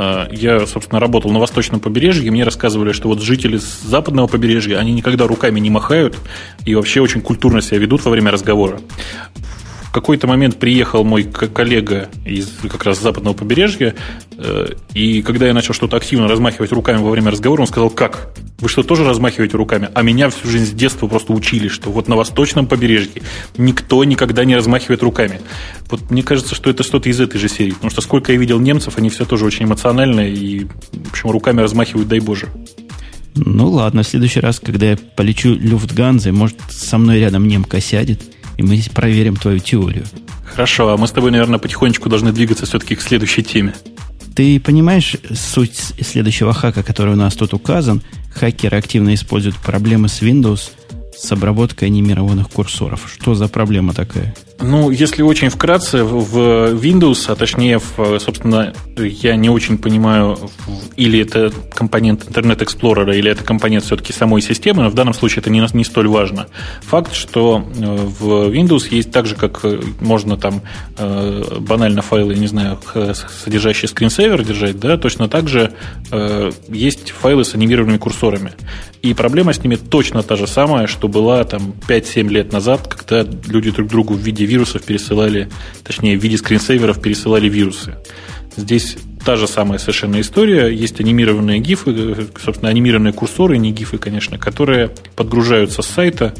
[0.00, 4.28] А, я, собственно, работал на восточном побережье, и мне рассказывали, что вот жители с западного
[4.28, 6.16] побережья, они никогда руками не махают
[6.64, 8.80] и вообще очень культурно себя ведут во время разговора
[10.00, 13.94] какой-то момент приехал мой коллега из как раз западного побережья,
[14.36, 18.32] э, и когда я начал что-то активно размахивать руками во время разговора, он сказал, как?
[18.60, 19.88] Вы что, тоже размахиваете руками?
[19.94, 23.22] А меня всю жизнь с детства просто учили, что вот на восточном побережье
[23.56, 25.40] никто никогда не размахивает руками.
[25.90, 28.60] Вот мне кажется, что это что-то из этой же серии, потому что сколько я видел
[28.60, 32.48] немцев, они все тоже очень эмоциональные, и, в общем, руками размахивают, дай боже.
[33.34, 38.22] Ну ладно, в следующий раз, когда я полечу Люфтганзой, может, со мной рядом немка сядет–
[38.58, 40.04] и мы здесь проверим твою теорию.
[40.44, 43.74] Хорошо, а мы с тобой, наверное, потихонечку должны двигаться все-таки к следующей теме.
[44.34, 48.02] Ты понимаешь суть следующего хака, который у нас тут указан?
[48.34, 50.70] Хакеры активно используют проблемы с Windows
[51.16, 53.10] с обработкой анимированных курсоров.
[53.12, 54.34] Что за проблема такая?
[54.60, 60.36] Ну, если очень вкратце, в Windows, а точнее, в, собственно, я не очень понимаю,
[60.96, 65.42] или это компонент Internet Explorer, или это компонент все-таки самой системы, но в данном случае
[65.42, 66.48] это не, не столь важно.
[66.82, 70.62] Факт, что э, в Windows есть так же, как э, можно там
[70.96, 72.80] э, банально файлы, не знаю,
[73.44, 75.72] содержащие скринсейвер держать, да, точно так же
[76.68, 78.52] есть файлы с анимированными курсорами.
[79.02, 83.24] И проблема с ними точно та же самая, что была там 5-7 лет назад, когда
[83.46, 85.48] люди друг другу в виде вирусов пересылали,
[85.84, 87.96] точнее, в виде скринсейверов пересылали вирусы.
[88.56, 90.68] Здесь та же самая совершенно история.
[90.68, 96.34] Есть анимированные гифы, собственно, анимированные курсоры, не гифы, конечно, которые подгружаются с сайта.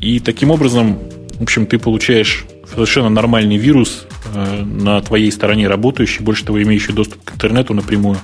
[0.00, 0.98] И таким образом,
[1.34, 6.92] в общем, ты получаешь совершенно нормальный вирус э, на твоей стороне работающий, больше того, имеющий
[6.92, 8.18] доступ к интернету напрямую,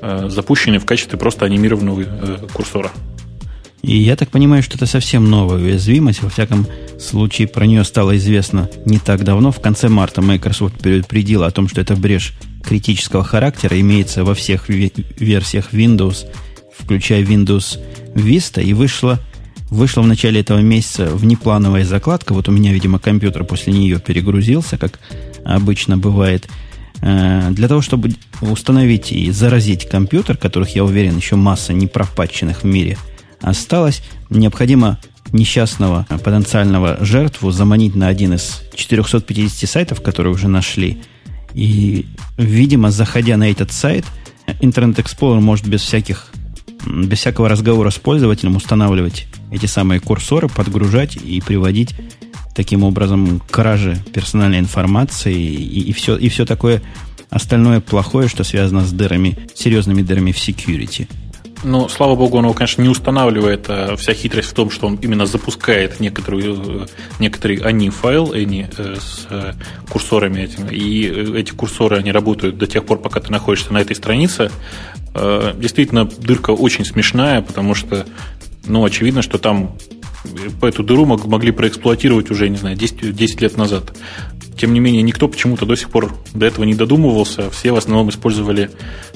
[0.00, 2.90] э, запущенный в качестве просто анимированного э, курсора.
[3.82, 6.22] И я так понимаю, что это совсем новая уязвимость.
[6.22, 6.66] Во всяком
[6.98, 9.52] случае, про нее стало известно не так давно.
[9.52, 14.68] В конце марта Microsoft предупредила о том, что эта брешь критического характера имеется во всех
[14.68, 16.26] версиях Windows,
[16.76, 17.78] включая Windows
[18.14, 19.20] Vista, и вышла,
[19.70, 22.34] вышла в начале этого месяца внеплановая закладка.
[22.34, 24.98] Вот у меня, видимо, компьютер после нее перегрузился, как
[25.44, 26.48] обычно бывает.
[27.00, 28.10] Э, для того, чтобы
[28.40, 32.98] установить и заразить компьютер, которых, я уверен, еще масса непропатченных в мире–
[33.40, 34.02] осталось.
[34.30, 34.98] Необходимо
[35.32, 40.98] несчастного потенциального жертву заманить на один из 450 сайтов, которые уже нашли.
[41.54, 44.04] И, видимо, заходя на этот сайт,
[44.60, 46.28] Internet Explorer может без всяких
[46.86, 51.94] без всякого разговора с пользователем устанавливать эти самые курсоры, подгружать и приводить
[52.54, 56.82] таким образом к краже персональной информации и, и, все, и все такое
[57.30, 61.08] остальное плохое, что связано с дырами, серьезными дырами в security.
[61.64, 63.66] Ну, слава богу, он его, конечно, не устанавливает.
[63.68, 66.86] А вся хитрость в том, что он именно запускает некоторую, э,
[67.18, 69.54] некоторый они файл они э, с э,
[69.90, 70.72] курсорами этими.
[70.72, 74.50] И эти курсоры, они работают до тех пор, пока ты находишься на этой странице.
[75.14, 78.06] Действительно, дырка очень смешная, потому что,
[78.66, 79.76] ну, очевидно, что там
[80.62, 83.96] эту дыру могли проэксплуатировать уже, не знаю, 10, 10 лет назад.
[84.56, 87.50] Тем не менее, никто почему-то до сих пор до этого не додумывался.
[87.50, 88.70] Все в основном использовали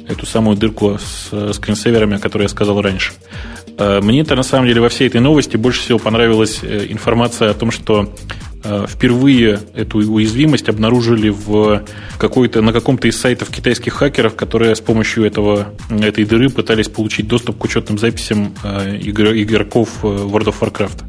[0.08, 3.12] эту самую дырку с скринсейверами, о которой я сказал раньше.
[3.78, 7.54] Э, Мне-то на самом деле во всей этой новости больше всего понравилась э, информация о
[7.54, 8.14] том, что
[8.62, 11.83] впервые эту уязвимость обнаружили в
[12.18, 17.27] какой-то, на каком-то из сайтов китайских хакеров, которые с помощью этого, этой дыры пытались получить
[17.27, 21.03] доступ к учетным записям э, игроков э, World of Warcraft.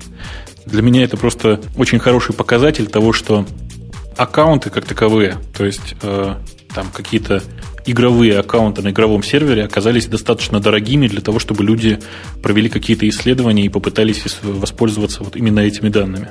[0.65, 3.45] Для меня это просто очень хороший показатель того, что
[4.17, 7.43] аккаунты как таковые, то есть там какие-то
[7.85, 11.99] игровые аккаунты на игровом сервере оказались достаточно дорогими для того, чтобы люди
[12.41, 16.29] провели какие-то исследования и попытались воспользоваться вот именно этими данными.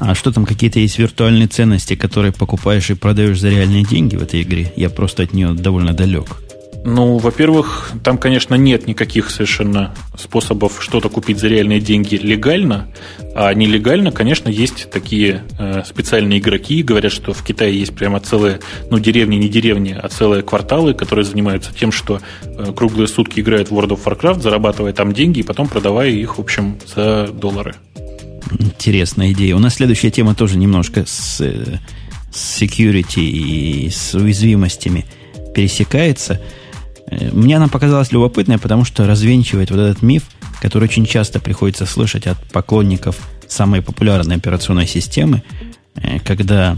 [0.00, 4.22] А что там, какие-то есть виртуальные ценности, которые покупаешь и продаешь за реальные деньги в
[4.22, 4.72] этой игре?
[4.76, 6.36] Я просто от нее довольно далек.
[6.84, 12.88] Ну, во-первых, там, конечно, нет никаких совершенно способов что-то купить за реальные деньги легально,
[13.34, 18.60] а нелегально, конечно, есть такие э, специальные игроки, говорят, что в Китае есть прямо целые,
[18.90, 23.70] ну, деревни, не деревни, а целые кварталы, которые занимаются тем, что э, круглые сутки играют
[23.70, 27.74] в World of Warcraft, зарабатывая там деньги и потом продавая их, в общем, за доллары.
[28.58, 29.56] Интересная идея.
[29.56, 31.78] У нас следующая тема тоже немножко с, э,
[32.32, 35.04] с security и с уязвимостями
[35.54, 36.40] пересекается–
[37.10, 40.24] Э, мне она показалась любопытной, потому что развенчивает вот этот миф,
[40.60, 45.42] который очень часто приходится слышать от поклонников самой популярной операционной системы,
[45.96, 46.76] э, когда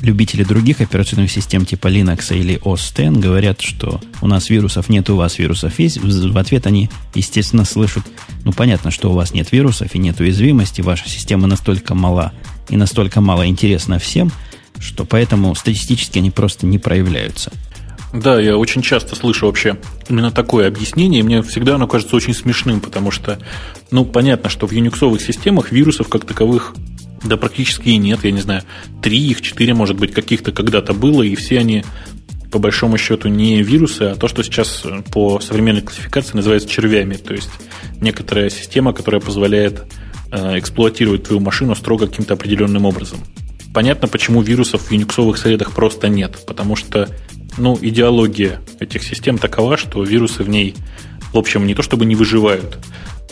[0.00, 5.10] любители других операционных систем типа Linux или OS X говорят, что у нас вирусов нет,
[5.10, 5.98] у вас вирусов есть.
[5.98, 8.02] В ответ они, естественно, слышат,
[8.44, 12.32] ну, понятно, что у вас нет вирусов и нет уязвимости, ваша система настолько мала
[12.68, 14.32] и настолько мало интересна всем,
[14.78, 17.52] что поэтому статистически они просто не проявляются.
[18.12, 19.78] Да, я очень часто слышу вообще
[20.08, 23.38] именно такое объяснение, и мне всегда оно кажется очень смешным, потому что,
[23.90, 26.74] ну, понятно, что в юниксовых системах вирусов как таковых
[27.24, 28.62] да практически и нет, я не знаю,
[29.00, 31.84] три их, четыре, может быть, каких-то когда-то было, и все они
[32.50, 37.32] по большому счету не вирусы, а то, что сейчас по современной классификации называется червями, то
[37.32, 37.50] есть
[38.00, 39.84] некоторая система, которая позволяет
[40.30, 43.20] э, эксплуатировать твою машину строго каким-то определенным образом.
[43.72, 47.08] Понятно, почему вирусов в юниксовых средах просто нет, потому что
[47.56, 50.74] ну, идеология этих систем такова, что вирусы в ней,
[51.32, 52.78] в общем, не то чтобы не выживают,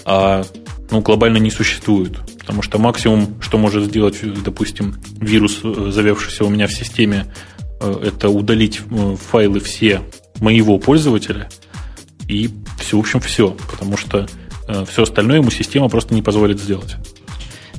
[0.07, 0.45] а
[0.91, 2.19] ну, глобально не существуют.
[2.41, 7.33] Потому что максимум, что может сделать, допустим, вирус, э, завевшийся у меня в системе,
[7.81, 10.01] э, это удалить э, файлы все
[10.41, 11.51] моего пользователя,
[12.27, 13.57] и все, в общем, все.
[13.71, 14.29] Потому что
[14.89, 16.97] все остальное ему система просто не позволит сделать.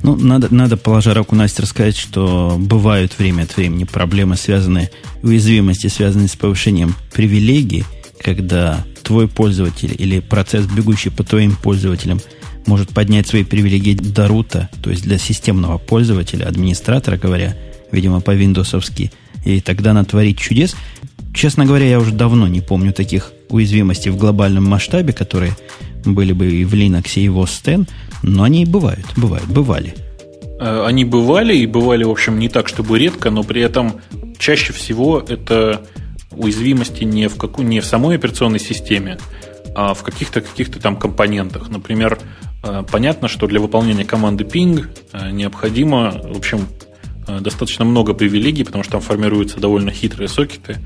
[0.02, 4.90] Ну, надо, надо, положа руку Насте, рассказать, что бывают время от времени проблемы, связанные,
[5.22, 7.84] уязвимости, связанные с повышением привилегий,
[8.22, 12.20] когда твой пользователь или процесс, бегущий по твоим пользователям,
[12.66, 17.56] может поднять свои привилегии до рута, то есть для системного пользователя, администратора, говоря,
[17.90, 19.12] видимо, по виндосовски,
[19.44, 20.76] и тогда натворить чудес.
[21.34, 25.56] Честно говоря, я уже давно не помню таких уязвимостей в глобальном масштабе, которые
[26.04, 27.90] были бы и в Linux, и в OS X,
[28.22, 29.94] но они бывают, бывают, бывали.
[30.60, 34.00] Э, они бывали, и бывали, в общем, не так, чтобы редко, но при этом
[34.38, 35.82] чаще всего это
[36.30, 39.18] уязвимости не в, какую, не в самой операционной системе,
[39.74, 41.68] а в каких-то каких там компонентах.
[41.68, 42.18] Например,
[42.90, 46.66] понятно, что для выполнения команды ping э, необходимо, в общем,
[47.26, 50.78] достаточно много привилегий, потому что там формируются довольно хитрые сокеты,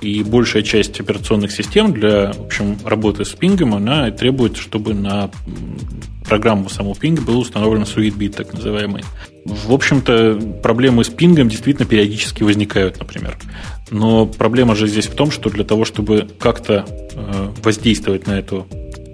[0.00, 5.30] и большая часть операционных систем для в общем, работы с пингом, она требует, чтобы на
[6.24, 9.04] программу саму пинг был установлен SweetBit, так называемый.
[9.44, 13.36] В общем-то, проблемы с пингом действительно периодически возникают, например.
[13.90, 18.66] Но проблема же здесь в том, что для того, чтобы как-то э, воздействовать на эту,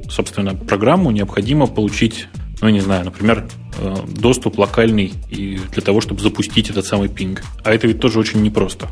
[0.08, 2.28] собственно, программу, необходимо получить,
[2.60, 7.42] ну, не знаю, например, э, доступ локальный и для того, чтобы запустить этот самый пинг.
[7.64, 8.88] А это ведь тоже очень непросто.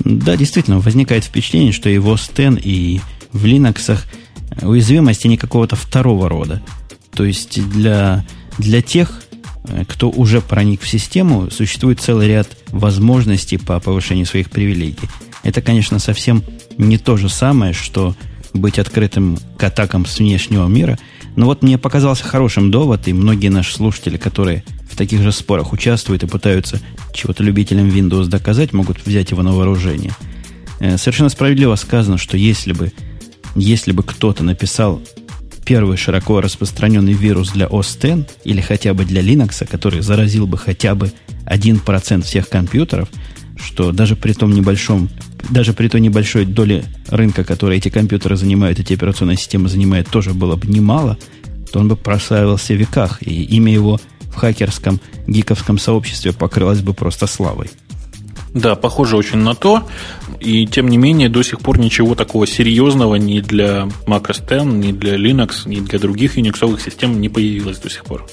[0.00, 3.00] Да, действительно, возникает впечатление, что OS X, и
[3.32, 3.98] в Linux
[4.62, 6.62] уязвимости не какого-то второго рода.
[7.14, 8.26] То есть для,
[8.58, 9.22] для тех,
[9.64, 15.08] э, кто уже проник в систему, существует целый ряд возможностей по повышению своих привилегий.
[15.42, 16.42] Это, конечно, совсем
[16.76, 18.14] не то же самое, что
[18.52, 20.98] быть открытым к атакам с внешнего мира.
[21.36, 25.72] Но вот мне показался хорошим довод, и многие наши слушатели, которые в таких же спорах
[25.72, 26.80] участвуют и пытаются
[27.14, 30.12] чего-то любителям Windows доказать, могут взять его на вооружение.
[30.80, 32.92] Э, совершенно справедливо сказано, что если бы,
[33.54, 35.00] если бы кто-то написал
[35.64, 40.58] первый широко распространенный вирус для OS X или хотя бы для Linux, который заразил бы
[40.58, 41.12] хотя бы
[41.46, 43.08] 1% всех компьютеров,
[43.62, 45.08] что даже при том небольшом,
[45.50, 50.34] даже при той небольшой доле рынка, который эти компьютеры занимают, эти операционные системы занимают, тоже
[50.34, 51.18] было бы немало,
[51.72, 54.00] то он бы прославился в веках, и имя его
[54.32, 57.70] в хакерском, гиковском сообществе покрылось бы просто славой.
[58.54, 59.86] Да, похоже очень на то.
[60.40, 64.64] И тем не менее, до сих пор ничего такого серьезного ни для Mac OS X,
[64.64, 68.26] ни для Linux, ни для других Unix систем не появилось до сих пор.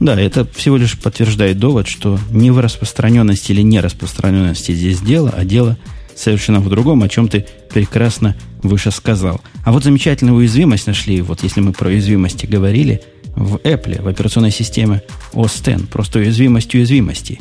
[0.00, 5.44] Да, это всего лишь подтверждает довод, что не в распространенности или нераспространенности здесь дело, а
[5.44, 5.76] дело
[6.14, 9.40] совершенно в другом, о чем ты прекрасно выше сказал.
[9.64, 13.02] А вот замечательную уязвимость нашли, вот если мы про уязвимости говорили,
[13.38, 15.88] в Apple, в операционной системе OS X.
[15.88, 17.40] Просто уязвимость уязвимости.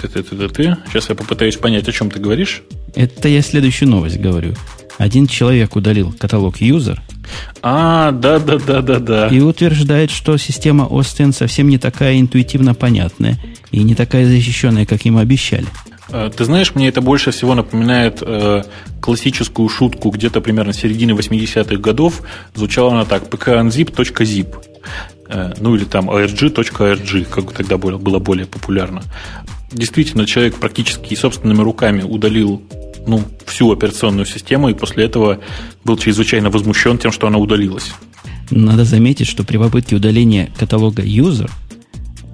[0.00, 0.76] Ты-ты-ты-ты.
[0.88, 2.62] Сейчас я попытаюсь понять, о чем ты говоришь.
[2.94, 4.54] Это я следующую новость говорю.
[4.98, 6.98] Один человек удалил каталог user.
[7.62, 9.28] А, да, да, да, да, да.
[9.28, 13.38] И утверждает, что система X совсем не такая интуитивно понятная
[13.70, 15.66] и не такая защищенная, как ему обещали.
[16.08, 18.62] Э, ты знаешь, мне это больше всего напоминает э,
[19.00, 22.22] классическую шутку где-то примерно середины 80-х годов.
[22.54, 24.54] Звучала она так, pkunzip.zip.
[25.28, 29.02] Э, ну или там arg.arg, как тогда было, было более популярно.
[29.72, 32.62] Действительно, человек практически собственными руками удалил
[33.06, 35.40] ну, всю операционную систему, и после этого
[35.84, 37.92] был чрезвычайно возмущен тем, что она удалилась.
[38.50, 41.50] Надо заметить, что при попытке удаления каталога user,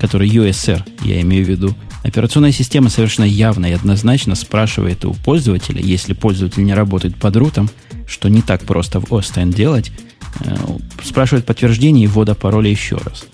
[0.01, 5.81] который USR, я имею в виду, операционная система совершенно явно и однозначно спрашивает у пользователя,
[5.81, 7.71] если пользователь не работает под рутом,
[8.07, 9.93] что не так просто в OSTN делать,
[10.41, 10.57] э,
[11.03, 13.25] спрашивает подтверждение и ввода пароля еще раз.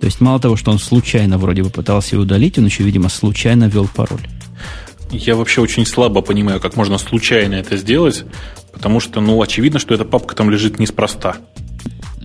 [0.00, 3.64] То есть мало того, что он случайно вроде бы пытался удалить, он еще, видимо, случайно
[3.64, 4.26] ввел пароль.
[5.10, 8.24] Я вообще очень слабо понимаю, как можно случайно это сделать,
[8.72, 11.36] потому что, ну, очевидно, что эта папка там лежит неспроста.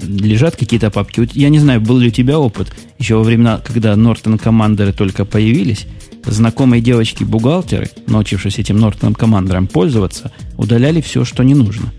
[0.02, 1.30] Лежат какие-то папки.
[1.34, 5.26] Я не знаю, был ли у тебя опыт, еще во времена, когда Norton Командеры только
[5.26, 5.88] появились,
[6.26, 11.92] знакомые девочки-бухгалтеры, научившись этим Norton Командером пользоваться, удаляли все, что не нужно.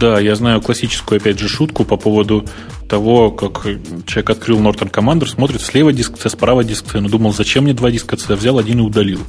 [0.00, 2.44] Да, я знаю классическую, опять же, шутку по поводу
[2.88, 3.64] того, как
[4.06, 7.72] человек открыл Norton Commander, смотрит слева диск C, справа диск C, но думал, зачем мне
[7.72, 9.20] два диска C, взял один и удалил.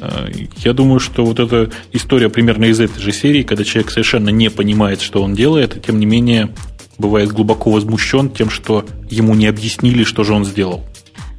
[0.00, 4.28] Э, я думаю, что вот эта история примерно из этой же серии, когда человек совершенно
[4.28, 6.54] не понимает, что он делает, и тем не менее
[6.98, 10.84] бывает глубоко возмущен тем, что ему не объяснили, что же он сделал.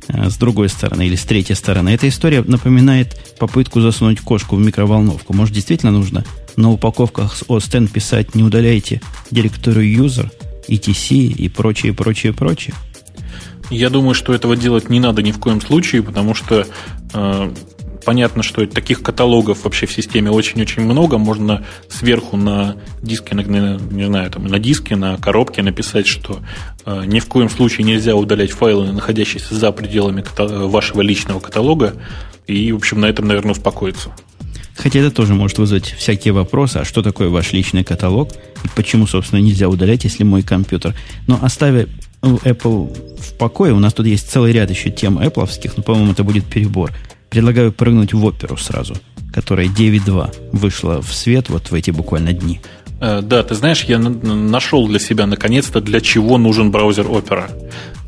[0.07, 1.89] А с другой стороны или с третьей стороны.
[1.89, 5.33] Эта история напоминает попытку засунуть кошку в микроволновку.
[5.33, 6.23] Может, действительно нужно
[6.57, 9.01] на упаковках с OS писать «Не удаляйте
[9.31, 10.31] директорию user»,
[10.67, 12.75] ETC и прочее, прочее, прочее?
[13.69, 16.67] Я думаю, что этого делать не надо ни в коем случае, потому что
[17.13, 17.53] э,
[18.05, 21.17] понятно, что таких каталогов вообще в системе очень-очень много.
[21.17, 26.41] Можно сверху на диске, на, не знаю, там, на диске, на коробке написать, что
[26.85, 31.95] э, ни в коем случае нельзя удалять файлы, находящиеся за пределами вашего личного каталога.
[32.45, 34.11] И, в общем, на этом, наверное, успокоиться.
[34.75, 38.31] Хотя это тоже может вызвать всякие вопросы, а что такое ваш личный каталог
[38.63, 40.93] и почему, собственно, нельзя удалять, если мой компьютер.
[41.27, 41.87] Но оставя
[42.21, 46.23] Apple в покое, у нас тут есть целый ряд еще тем Apple, но, по-моему, это
[46.23, 46.91] будет перебор.
[47.29, 48.95] Предлагаю прыгнуть в оперу сразу,
[49.33, 52.59] которая 9.2 вышла в свет вот в эти буквально дни.
[52.99, 57.49] Э, да, ты знаешь, я нашел для себя наконец-то, для чего нужен браузер Opera.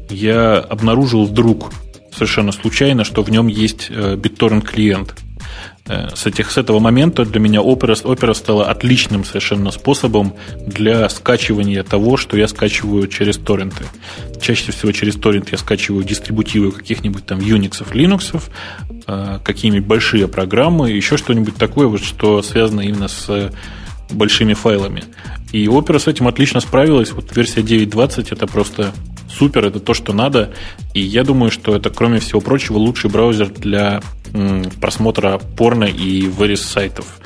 [0.10, 1.72] Я обнаружил вдруг
[2.14, 5.27] совершенно случайно, что в нем есть э, BitTorrent клиент– Э,
[5.88, 10.34] с, этих, с этого момента для меня Opera, Opera стала отличным совершенно способом
[10.66, 13.86] для скачивания того, что я скачиваю через торренты.
[14.42, 18.42] Чаще всего через торрент я скачиваю дистрибутивы каких-нибудь там Unix, Linux,
[19.08, 23.52] э, какие-нибудь большие программы, еще что-нибудь такое, вот, что связано именно с
[24.10, 25.04] большими файлами.
[25.52, 27.12] И Opera с этим отлично справилась.
[27.12, 28.94] Вот версия 9.20 это просто
[29.38, 30.54] супер, это то, что надо.
[30.94, 34.02] И я думаю, что это, кроме всего прочего, лучший браузер для
[34.82, 37.20] просмотра порно и вырез сайтов.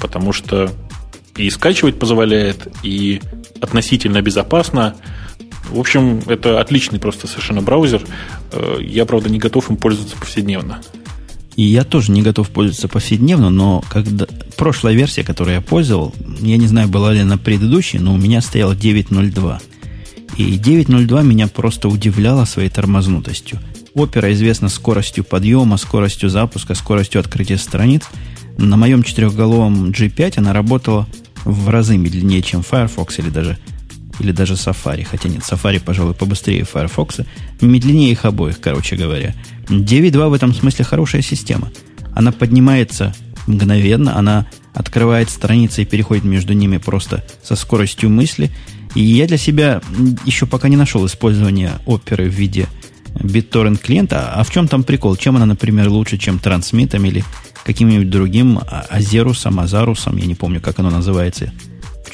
[0.00, 0.70] Потому что
[1.36, 3.20] и скачивать позволяет, и
[3.60, 4.94] относительно безопасно.
[5.70, 8.02] В общем, это отличный просто совершенно браузер.
[8.52, 10.80] Э, я, правда, не готов им пользоваться повседневно.
[11.56, 16.56] И я тоже не готов пользоваться повседневно, но когда прошлая версия, которую я пользовал, я
[16.56, 19.60] не знаю, была ли она предыдущей, но у меня стояла 9.02.
[20.36, 23.60] И 9.02 меня просто удивляла своей тормознутостью.
[23.94, 28.02] Opera известна скоростью подъема, скоростью запуска, скоростью открытия страниц.
[28.58, 31.06] На моем четырехголовом G5 она работала
[31.44, 33.58] в разы медленнее, чем Firefox или даже,
[34.18, 35.04] или даже Safari.
[35.04, 37.20] Хотя нет, Safari, пожалуй, побыстрее Firefox.
[37.60, 39.34] Медленнее их обоих, короче говоря.
[39.68, 41.70] 9.2 в этом смысле хорошая система.
[42.12, 43.14] Она поднимается
[43.46, 48.50] мгновенно, она открывает страницы и переходит между ними просто со скоростью мысли.
[48.94, 49.80] И я для себя
[50.24, 52.68] еще пока не нашел использования оперы в виде
[53.14, 54.32] BitTorrent клиента.
[54.32, 55.16] А в чем там прикол?
[55.16, 57.24] Чем она, например, лучше, чем трансмитом или
[57.64, 61.52] каким-нибудь другим Азерусом, Азарусом, я не помню, как оно называется.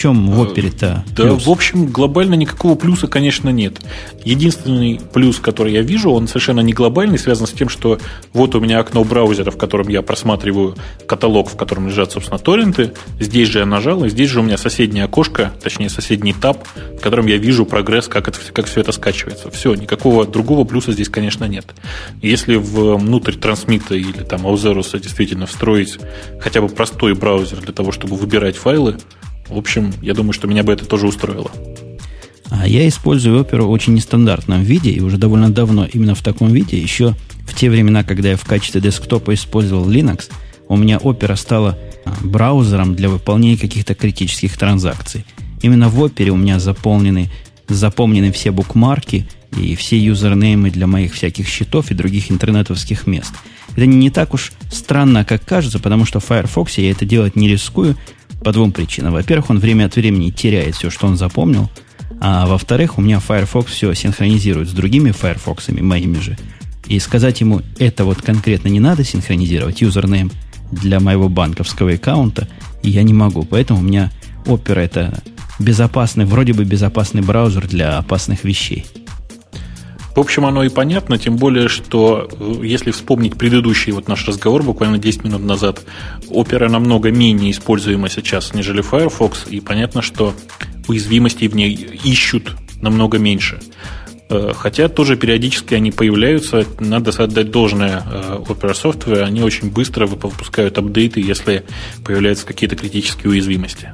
[0.01, 1.47] В чем в опере-то Да, плюс?
[1.47, 3.83] в общем, глобально никакого плюса, конечно, нет.
[4.25, 7.99] Единственный плюс, который я вижу, он совершенно не глобальный, связан с тем, что
[8.33, 10.75] вот у меня окно браузера, в котором я просматриваю
[11.07, 12.95] каталог, в котором лежат, собственно, торренты.
[13.19, 17.03] Здесь же я нажал, и здесь же у меня соседнее окошко, точнее, соседний таб, в
[17.03, 19.51] котором я вижу прогресс, как, это, как все это скачивается.
[19.51, 21.67] Все, никакого другого плюса здесь, конечно, нет.
[22.23, 25.99] Если внутрь трансмита или там Аузеруса действительно встроить
[26.41, 28.97] хотя бы простой браузер для того, чтобы выбирать файлы,
[29.51, 31.51] в общем, я думаю, что меня бы это тоже устроило.
[32.51, 36.53] А я использую Opera в очень нестандартном виде, и уже довольно давно именно в таком
[36.53, 36.81] виде.
[36.81, 37.15] Еще
[37.47, 40.31] в те времена, когда я в качестве десктопа использовал Linux,
[40.69, 45.25] у меня Opera стала а, браузером для выполнения каких-то критических транзакций.
[45.63, 47.31] Именно в Opera у меня заполнены,
[47.69, 53.33] запомнены все букмарки и все юзернеймы для моих всяких счетов и других интернетовских мест.
[53.77, 57.49] Это не так уж странно, как кажется, потому что в Firefox я это делать не
[57.49, 57.97] рискую,
[58.45, 59.13] по двум причинам.
[59.13, 61.71] Во-первых, он время от времени теряет все, что он запомнил.
[62.21, 66.37] А во-вторых, у меня Firefox все синхронизирует с другими Firefox, моими же.
[66.87, 70.31] И сказать ему, это вот конкретно не надо синхронизировать, юзернейм
[70.73, 72.49] для моего банковского аккаунта,
[72.83, 73.45] я не могу.
[73.45, 74.11] Поэтому у меня
[74.45, 75.23] Opera это
[75.59, 78.87] безопасный, вроде бы безопасный браузер для опасных вещей.
[80.15, 84.63] В общем, оно и понятно, тем более, что э, если вспомнить предыдущий вот наш разговор
[84.63, 85.83] буквально 10 минут назад,
[86.29, 90.35] Opera намного менее используема сейчас, нежели Firefox, и понятно, что
[90.89, 91.73] уязвимостей в ней
[92.05, 93.61] ищут намного меньше.
[94.31, 100.07] Э, хотя тоже периодически они появляются, надо отдать должное э, Opera Software, они очень быстро
[100.07, 101.65] выпускают апдейты, если
[102.05, 103.93] появляются какие-то критические уязвимости.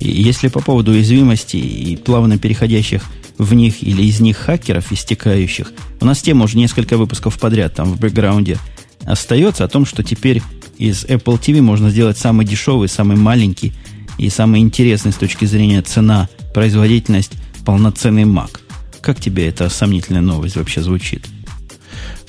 [0.00, 3.04] Если по поводу уязвимостей и плавно переходящих
[3.38, 5.72] в них или из них хакеров истекающих.
[6.00, 8.58] У нас тема уже несколько выпусков подряд там в бэкграунде
[9.04, 10.42] остается о том, что теперь
[10.78, 13.72] из Apple TV можно сделать самый дешевый, самый маленький
[14.18, 17.32] и самый интересный с точки зрения цена, производительность,
[17.64, 18.58] полноценный Mac.
[19.00, 21.26] Как тебе эта сомнительная новость вообще звучит?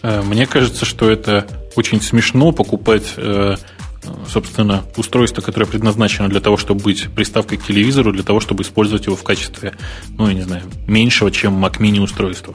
[0.01, 3.55] Э, мне кажется, что это очень смешно покупать э,
[4.27, 9.05] собственно, устройство, которое предназначено для того, чтобы быть приставкой к телевизору, для того, чтобы использовать
[9.05, 9.73] его в качестве,
[10.17, 12.53] ну, я не знаю, меньшего, чем Mac Mini устройства.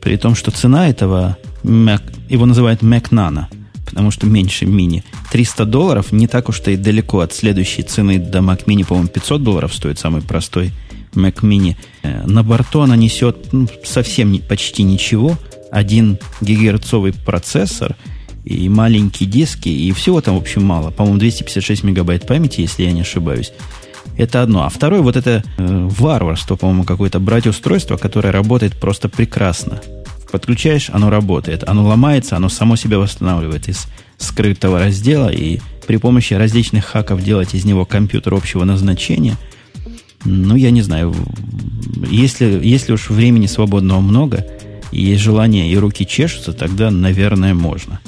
[0.00, 3.44] При том, что цена этого Mac, его называют Mac Nano,
[3.84, 5.04] потому что меньше мини.
[5.30, 9.42] 300 долларов не так уж и далеко от следующей цены до Mac Mini, по-моему, 500
[9.42, 10.72] долларов стоит самый простой
[11.12, 11.76] Mac Mini.
[12.02, 15.38] Э, на борту она несет ну, совсем почти ничего.
[15.70, 17.96] Один гигагерцовый процессор–
[18.50, 20.90] и маленькие диски, и всего там, в общем, мало.
[20.90, 23.52] По-моему, 256 мегабайт памяти, если я не ошибаюсь.
[24.16, 24.64] Это одно.
[24.64, 29.80] А второе, вот это э, варварство, по-моему, какое-то брать устройство, которое работает просто прекрасно.
[30.30, 31.64] Подключаешь, оно работает.
[31.66, 33.86] Оно ломается, оно само себя восстанавливает из
[34.18, 39.36] скрытого раздела, и при помощи различных хаков делать из него компьютер общего назначения.
[40.24, 41.14] Ну, я не знаю.
[42.10, 44.46] Если, если уж времени свободного много,
[44.92, 48.00] и есть желание, и руки чешутся, тогда, наверное, можно.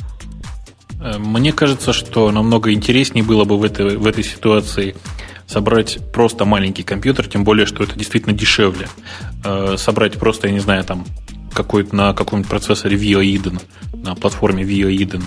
[1.03, 4.94] Э, мне кажется, что намного интереснее было бы в этой, в этой ситуации
[5.46, 8.88] собрать просто маленький компьютер, тем более, что это действительно дешевле.
[9.44, 11.05] Э, собрать просто, я не знаю, там
[11.53, 13.61] какой-то на каком-нибудь процессоре Vio
[13.92, 15.22] на платформе Vio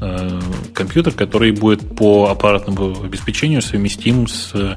[0.00, 0.40] э,
[0.74, 4.76] компьютер, который будет по аппаратному обеспечению совместим с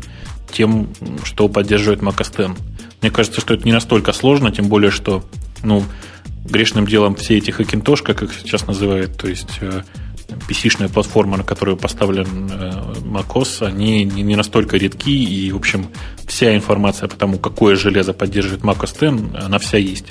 [0.51, 0.87] тем,
[1.23, 2.59] что поддерживает Mac OS X.
[3.01, 5.25] Мне кажется, что это не настолько сложно, тем более, что
[5.63, 5.83] ну,
[6.45, 9.59] грешным делом все эти хакинтош, как их сейчас называют, то есть
[10.27, 12.71] PC-шная платформа, на которую поставлен э,
[13.03, 15.87] macOS, они не настолько редки, и, в общем,
[16.27, 20.05] вся информация по тому, какое железо поддерживает macOS X, она вся есть.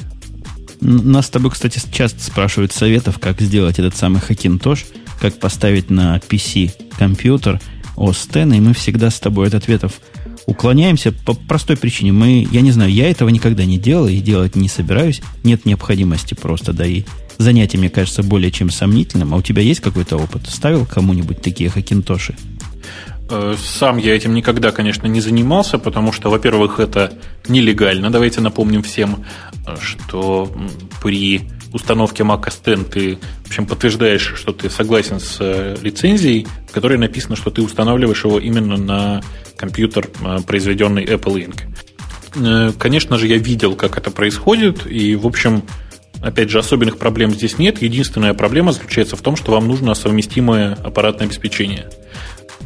[0.80, 4.86] Нас с тобой, кстати, часто спрашивают советов, как сделать этот самый Hackintosh,
[5.20, 7.60] как поставить на PC компьютер
[7.96, 10.00] OS X, и мы всегда с тобой от ответов
[10.46, 12.12] уклоняемся по простой причине.
[12.12, 15.22] Мы, я не знаю, я этого никогда не делал и делать не собираюсь.
[15.44, 17.04] Нет необходимости просто, да и
[17.38, 19.34] занятие, мне кажется, более чем сомнительным.
[19.34, 20.48] А у тебя есть какой-то опыт?
[20.48, 22.36] Ставил кому-нибудь такие хакинтоши?
[23.30, 27.12] Э, сам я этим никогда, конечно, не занимался, потому что, во-первых, это
[27.48, 28.10] нелегально.
[28.10, 29.24] Давайте напомним всем,
[29.80, 30.52] что
[31.02, 36.46] при установке Mac OS X ты, в общем, подтверждаешь, что ты согласен с э, лицензией,
[36.68, 39.22] в которой написано, что ты устанавливаешь его именно на
[39.56, 41.62] компьютер, э, произведенный Apple Inc.
[42.78, 45.64] Конечно же, я видел, как это происходит, и, в общем,
[46.22, 47.82] Опять же, особенных проблем здесь нет.
[47.82, 51.90] Единственная проблема заключается в том, что вам нужно совместимое аппаратное обеспечение.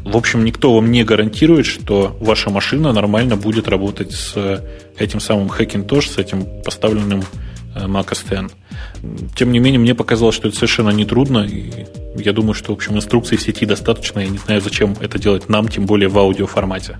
[0.04, 4.62] В общем, никто вам не гарантирует, что ваша машина нормально будет работать с
[4.98, 7.24] этим самым Hackintosh, с этим поставленным
[7.74, 8.54] э, Mac OS X.
[9.34, 12.96] Тем не менее, мне показалось, что это совершенно нетрудно, и я думаю, что, в общем,
[12.96, 16.98] инструкций в сети достаточно, я не знаю, зачем это делать нам, тем более в аудиоформате.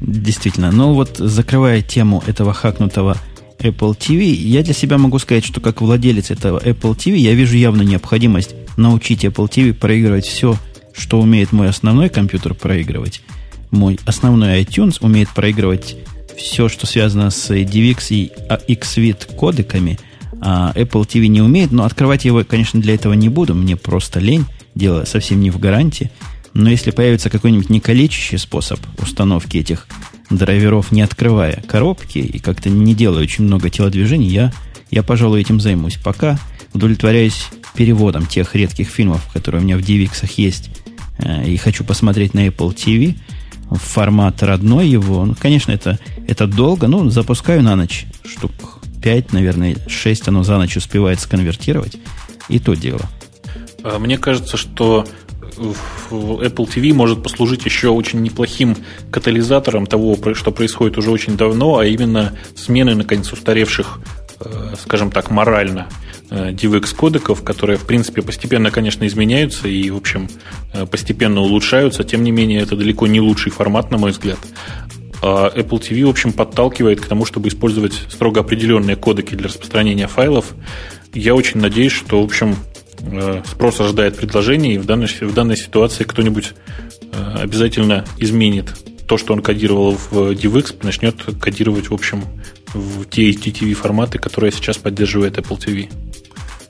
[0.00, 0.70] Действительно.
[0.70, 3.16] Но вот закрывая тему этого хакнутого
[3.60, 7.56] Apple TV, я для себя могу сказать, что как владелец этого Apple TV, я вижу
[7.56, 10.56] явную необходимость научить Apple TV проигрывать все,
[10.94, 13.22] что умеет мой основной компьютер проигрывать.
[13.70, 15.96] Мой основной iTunes умеет проигрывать
[16.36, 18.30] все, что связано с DivX и
[18.68, 19.98] Xvid кодеками,
[20.40, 24.20] а Apple TV не умеет, но открывать его, конечно, для этого не буду, мне просто
[24.20, 24.44] лень,
[24.74, 26.10] дело совсем не в гарантии.
[26.54, 29.86] Но если появится какой-нибудь некалечащий способ установки этих
[30.30, 34.52] драйверов, не открывая коробки и как-то не делая очень много телодвижений, я,
[34.90, 35.96] я, пожалуй, этим займусь.
[35.96, 36.38] Пока
[36.74, 40.70] удовлетворяюсь переводом тех редких фильмов, которые у меня в DivX есть,
[41.18, 43.16] э, и хочу посмотреть на Apple TV
[43.70, 45.24] формат родной его.
[45.24, 48.52] Ну, конечно, это, это долго, но запускаю на ночь штук
[49.02, 51.98] 5, наверное, 6 оно за ночь успевает сконвертировать.
[52.48, 53.02] И то дело.
[53.82, 55.06] А, мне кажется, что
[55.58, 58.76] Apple TV может послужить еще очень неплохим
[59.10, 64.00] катализатором того, что происходит уже очень давно, а именно смены, наконец, устаревших,
[64.40, 65.88] э, скажем так, морально
[66.30, 70.28] э, DivX кодеков, которые, в принципе, постепенно, конечно, изменяются и, в общем,
[70.72, 72.04] э, постепенно улучшаются.
[72.04, 74.38] Тем не менее, это далеко не лучший формат, на мой взгляд.
[75.20, 80.06] А Apple TV, в общем, подталкивает к тому, чтобы использовать строго определенные кодеки для распространения
[80.06, 80.54] файлов.
[81.12, 82.54] Я очень надеюсь, что, в общем,
[83.46, 86.54] спрос ожидает предложений, и в данной, в данной ситуации кто-нибудь
[87.12, 88.74] э, обязательно изменит
[89.06, 92.24] то, что он кодировал в DivX, начнет кодировать, в общем,
[92.74, 95.90] в те HTTV форматы, которые сейчас поддерживает Apple TV.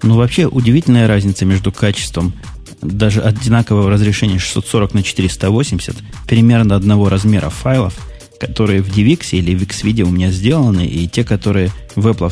[0.03, 2.33] Ну, вообще, удивительная разница между качеством
[2.81, 5.97] даже одинакового разрешения 640 на 480,
[6.29, 7.95] примерно одного размера файлов,
[8.39, 12.31] которые в DivX или в Xvideo у меня сделаны, и те, которые в Apple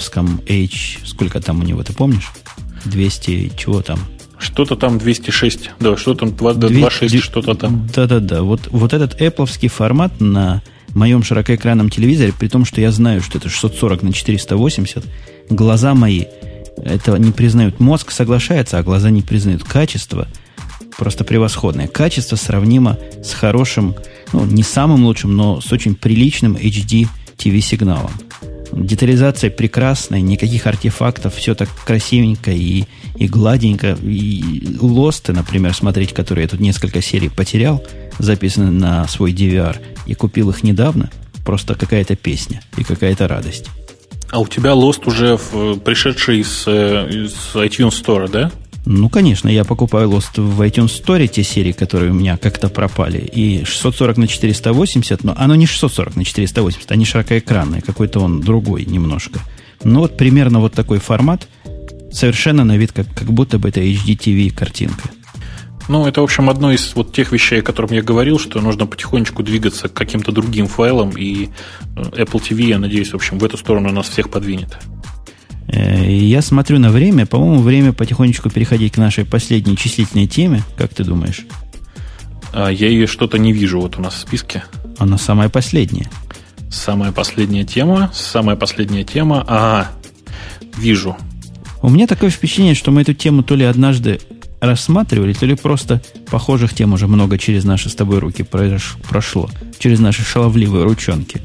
[0.49, 2.31] H, сколько там у него, ты помнишь?
[2.87, 3.99] 200, чего там?
[4.39, 7.89] Что-то там 206, да, что там 226, что-то там.
[7.95, 10.63] Да-да-да, вот, вот этот Apple формат на
[10.95, 15.05] моем широкоэкранном телевизоре, при том, что я знаю, что это 640 на 480,
[15.51, 16.25] глаза мои
[16.85, 17.81] этого не признают.
[17.81, 19.65] Мозг соглашается, а глаза не признают.
[19.65, 20.29] Качество
[20.97, 21.89] просто превосходное.
[21.89, 23.95] Качество сравнимо с хорошим,
[24.33, 28.11] ну, не самым лучшим, но с очень приличным HD TV-сигналом.
[28.73, 32.85] Детализация прекрасная, никаких артефактов, все так красивенько и,
[33.17, 33.97] и гладенько.
[34.03, 37.85] И лосты, например, смотреть, которые я тут несколько серий потерял,
[38.19, 41.11] записаны на свой DVR, и купил их недавно,
[41.45, 43.67] просто какая-то песня и какая-то радость.
[44.31, 48.51] А у тебя лост уже в, пришедший с, э, с iTunes Store, да?
[48.89, 53.19] Ну, конечно, я покупаю Lost в iTunes Store, те серии, которые у меня как-то пропали.
[53.19, 58.85] И 640 на 480, но оно не 640 на 480, они широкоэкранные, какой-то он другой
[58.85, 59.41] немножко.
[59.83, 61.49] Ну, вот примерно вот такой формат,
[62.13, 65.11] совершенно на вид, как, как будто бы это HDTV картинка.
[65.89, 68.87] Ну, это, в общем, одно из вот тех вещей, о котором я говорил, что нужно
[68.87, 71.49] потихонечку двигаться к каким-то другим файлам, и
[71.97, 74.79] э, Apple TV, я надеюсь, в общем, в эту сторону нас всех подвинет.
[75.69, 77.27] Э, я смотрю на время.
[77.27, 80.63] По-моему, время потихонечку переходить к нашей последней числительной теме.
[80.77, 81.47] Как ты думаешь?
[82.53, 84.65] А, я ее что-то не вижу вот у нас в списке.
[84.99, 86.09] Она самая последняя.
[86.71, 88.11] Самая последняя тема.
[88.15, 89.45] Самая последняя тема.
[89.47, 89.91] Ага,
[90.77, 91.17] вижу.
[91.83, 94.21] У меня такое впечатление, что мы эту тему то ли однажды
[94.61, 99.51] рассматривали, то ли просто похожих тем уже много через наши с тобой руки прошло.
[99.79, 101.41] Через наши шаловливые ручонки.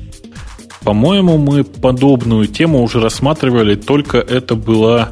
[0.84, 5.12] По-моему, мы подобную тему уже рассматривали, только это была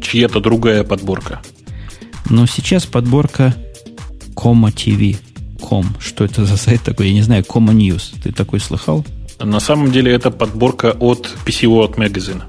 [0.00, 1.40] чья-то другая подборка.
[2.28, 3.54] Но сейчас подборка
[4.34, 5.18] Кома TV.
[5.60, 5.86] Ком.
[5.98, 7.08] Что это за сайт такой?
[7.08, 7.44] Я не знаю.
[7.44, 8.14] Кома News.
[8.22, 9.04] Ты такой слыхал?
[9.38, 12.42] На самом деле это подборка от PC World Magazine.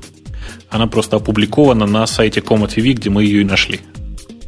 [0.70, 3.82] Она просто опубликована на сайте Кома TV, где мы ее и нашли.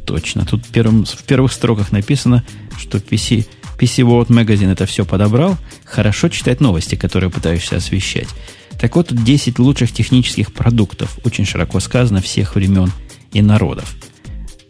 [0.06, 0.46] Точно.
[0.46, 2.44] Тут первым, в первых строках написано,
[2.78, 3.46] что PC
[3.78, 5.56] PC World Magazine это все подобрал.
[5.84, 8.28] Хорошо читать новости, которые пытаешься освещать.
[8.80, 12.90] Так вот, 10 лучших технических продуктов, очень широко сказано, всех времен
[13.32, 13.94] и народов.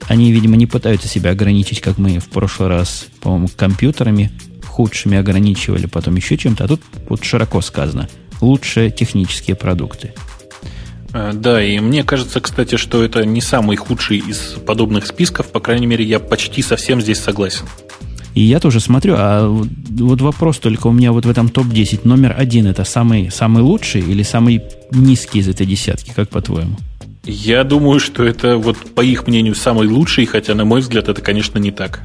[0.09, 4.30] Они, видимо, не пытаются себя ограничить, как мы в прошлый раз, по-моему, компьютерами
[4.74, 6.64] худшими ограничивали, потом еще чем-то.
[6.64, 8.09] А тут вот широко сказано.
[8.40, 10.12] Лучшие технические продукты.
[11.12, 15.46] Э, да, и мне кажется, кстати, что это не самый худший из подобных списков.
[15.52, 17.66] По крайней мере, я почти совсем здесь согласен.
[18.35, 22.35] И я тоже смотрю, а вот вопрос только у меня вот в этом топ-10 номер
[22.37, 26.76] один это самый, самый лучший или самый низкий из этой десятки, как по-твоему?
[27.24, 31.22] Я думаю, что это вот по их мнению самый лучший, хотя на мой взгляд это,
[31.22, 32.03] конечно, не так.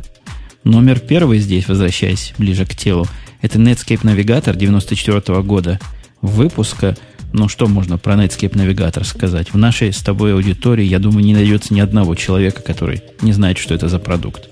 [0.64, 3.08] Номер первый здесь, возвращаясь ближе к телу,
[3.42, 5.80] это Netscape Navigator 94 -го года
[6.22, 6.96] выпуска.
[7.34, 9.52] Ну, что можно про Netscape Navigator сказать?
[9.54, 13.58] В нашей с тобой аудитории, я думаю, не найдется ни одного человека, который не знает,
[13.58, 14.49] что это за продукт.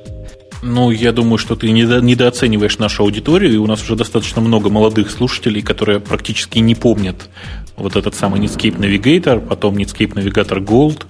[0.64, 4.70] Ну, я думаю, что ты недо, недооцениваешь нашу аудиторию, и у нас уже достаточно много
[4.70, 7.30] молодых слушателей, которые практически не помнят
[7.76, 11.06] вот этот самый Netscape Navigator, потом Netscape Navigator Gold.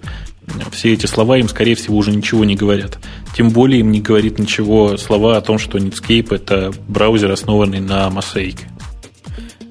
[0.72, 3.00] Все эти слова им, скорее всего, уже ничего не говорят.
[3.36, 8.08] Тем более им не говорит ничего слова о том, что Netscape– это браузер, основанный на
[8.08, 8.60] Mosaic.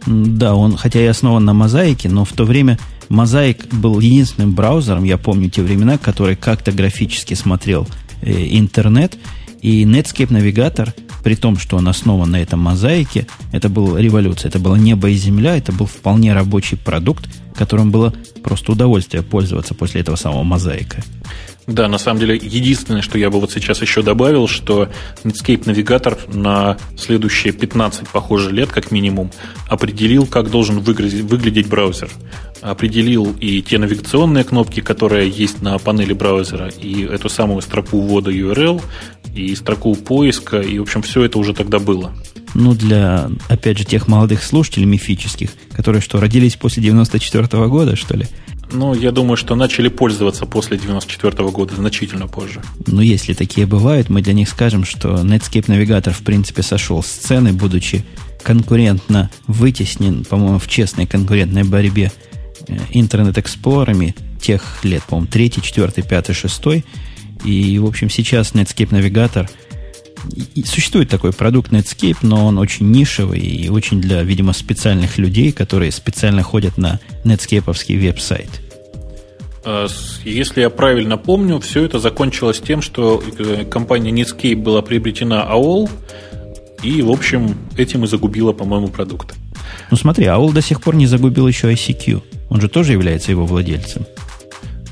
[0.07, 5.05] Да, он хотя и основан на мозаике, но в то время Mosaic был единственным браузером,
[5.05, 7.89] я помню те времена, который как-то графически смотрел
[8.23, 9.17] э, интернет,
[9.67, 10.95] и Netscape навигатор,
[11.25, 15.15] при том, что он основан на этом мозаике, это была революция, это было небо и
[15.15, 18.15] земля, это был вполне рабочий продукт, которым было
[18.45, 21.03] просто удовольствие пользоваться после этого самого мозаика.
[21.67, 24.89] Да, на самом деле, единственное, что я бы вот сейчас еще добавил, что
[25.25, 29.33] Netscape навигатор на следующие 15, похоже, лет, как минимум,
[29.69, 32.09] определил, как должен выглядеть, выглядеть браузер.
[32.61, 38.31] Определил и те навигационные кнопки, которые есть на панели браузера, и эту самую строку ввода
[38.31, 38.81] URL,
[39.37, 42.13] и строку поиска, и, в общем, все это уже тогда было.
[42.55, 47.97] Ну, для, опять же, тех молодых слушателей мифических, которые что, родились после 94 -го года,
[47.97, 48.27] что ли?
[48.73, 52.63] Ну, я думаю, что начали пользоваться после 94 года, значительно позже.
[52.87, 57.07] Ну, если такие бывают, мы для них скажем, что Netscape Navigator, в принципе, сошел с
[57.07, 58.05] сцены, будучи
[58.43, 62.11] конкурентно вытеснен, по-моему, в честной конкурентной борьбе
[62.91, 66.63] интернет-эксплорерами тех лет, по-моему, 3, 4, 5, 6.
[67.47, 69.49] И, в общем, сейчас Netscape Navigator
[70.55, 75.53] и существует такой продукт Netscape, но он очень нишевый и очень для, видимо, специальных людей,
[75.53, 77.65] которые специально ходят на Netscape
[77.99, 78.49] веб-сайт.
[79.65, 79.87] А,
[80.25, 85.89] если я правильно помню, все это закончилось тем, что э, компания Netscape была приобретена AOL,
[86.83, 89.35] и, в общем, этим и загубила, по-моему, продукт.
[89.91, 92.23] Ну смотри, AOL до сих пор не загубил еще ICQ.
[92.49, 94.07] Он же тоже является его владельцем.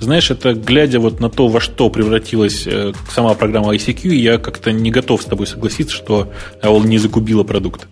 [0.01, 4.73] Знаешь, это глядя вот на то, во что превратилась э, сама программа ICQ, я как-то
[4.73, 6.33] не готов с тобой согласиться, что
[6.63, 7.89] AOL не загубила продукт.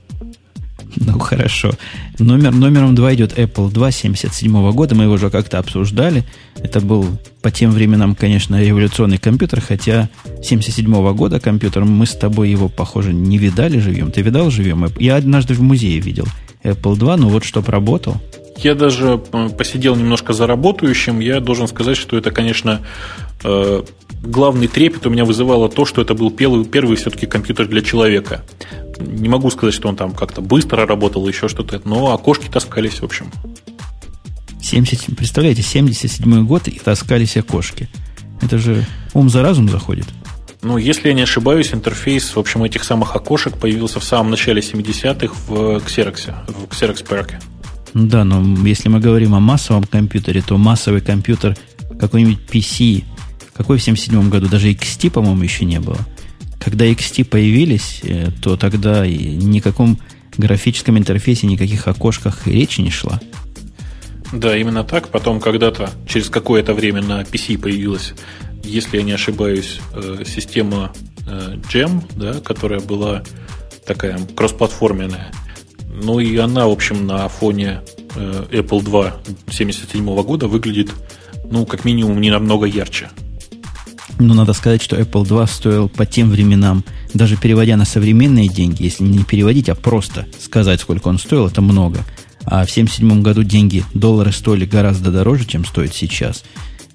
[0.97, 1.73] Ну, хорошо.
[2.19, 4.95] Номер, номером два идет Apple 2 77 года.
[4.95, 6.25] Мы его уже как-то обсуждали.
[6.57, 7.07] Это был
[7.41, 10.11] по тем временам, конечно, революционный компьютер, хотя
[10.43, 14.11] 77 года компьютер, мы с тобой его, похоже, не видали живьем.
[14.11, 14.87] Ты видал живьем?
[14.99, 16.27] Я однажды в музее видел
[16.63, 18.21] Apple 2, ну вот чтоб работал.
[18.59, 21.21] Я даже э, посидел немножко за работающим.
[21.21, 22.81] Я должен сказать, что это, конечно,
[23.45, 23.83] э,
[24.23, 28.45] главный трепет у меня вызывало то, что это был первый, первый все-таки компьютер для человека.
[28.99, 33.05] Не могу сказать, что он там как-то быстро работал, еще что-то, но окошки таскались, в
[33.05, 33.31] общем.
[34.61, 37.89] 70, представляете, 77 год и таскались окошки.
[38.41, 40.07] Это же ум за разум заходит.
[40.63, 44.61] Ну, если я не ошибаюсь, интерфейс, в общем, этих самых окошек появился в самом начале
[44.61, 47.35] 70-х в Xerox, в Xerox Park.
[47.95, 51.57] Да, но если мы говорим о массовом компьютере, то массовый компьютер
[51.99, 53.05] какой-нибудь PC,
[53.55, 55.99] какой в 77 году, даже XT, по-моему, еще не было.
[56.59, 59.99] Когда XT появились, э, то тогда ни о каком
[60.37, 63.21] графическом интерфейсе, никаких окошках речи не шла.
[64.33, 65.09] Да, именно так.
[65.09, 68.15] Потом когда-то, через какое-то время на PC появилась,
[68.65, 70.93] если я не ошибаюсь, э, система
[71.27, 73.23] Gem, э, да, которая была
[73.87, 75.33] такая кроссплатформенная.
[75.93, 77.83] Ну и она, в общем, на фоне
[78.15, 79.15] э, Apple 2
[79.51, 80.91] 77 года выглядит,
[81.51, 83.11] ну, как минимум, не намного ярче.
[84.19, 88.85] Ну, надо сказать, что Apple 2 стоил по тем временам, даже переводя на современные деньги,
[88.85, 91.99] если не переводить, а просто сказать, сколько он стоил, это много.
[92.45, 96.45] А в 1977 году деньги, доллары стоили гораздо дороже, чем стоит сейчас.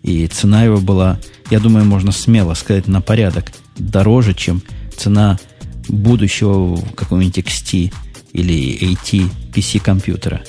[0.03, 1.19] И цена его была,
[1.49, 4.61] я думаю, можно смело сказать, на порядок дороже, чем
[4.95, 5.39] цена
[5.87, 7.93] будущего какого-нибудь XT
[8.37, 10.41] или AT PC компьютера.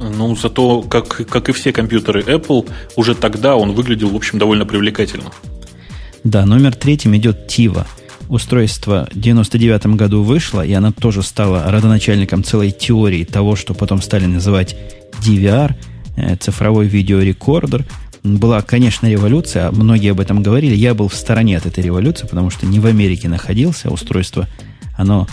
[0.00, 4.66] Ну, зато, как, как и все компьютеры Apple, уже тогда он выглядел, в общем, довольно
[4.66, 5.30] привлекательно.
[6.24, 7.86] Да, номер третьим идет Tiva.
[8.28, 14.00] Устройство в 99 году вышло, и она тоже стала родоначальником целой теории того, что потом
[14.00, 14.76] стали называть
[15.20, 15.74] DVR,
[16.16, 17.84] э, цифровой видеорекордер.
[18.24, 20.74] Была, конечно, революция, многие об этом говорили.
[20.74, 23.90] Я был в стороне от этой революции, потому что не в Америке находился.
[23.90, 24.48] Устройство,
[24.96, 25.26] оно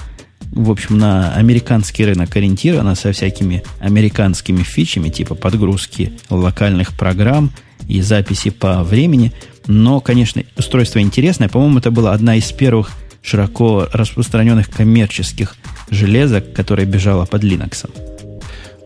[0.51, 7.51] в общем, на американский рынок ориентирована со всякими американскими фичами, типа подгрузки локальных программ
[7.87, 9.31] и записи по времени.
[9.67, 11.49] Но, конечно, устройство интересное.
[11.49, 15.55] По-моему, это была одна из первых широко распространенных коммерческих
[15.89, 17.89] железок, которая бежала под Linux.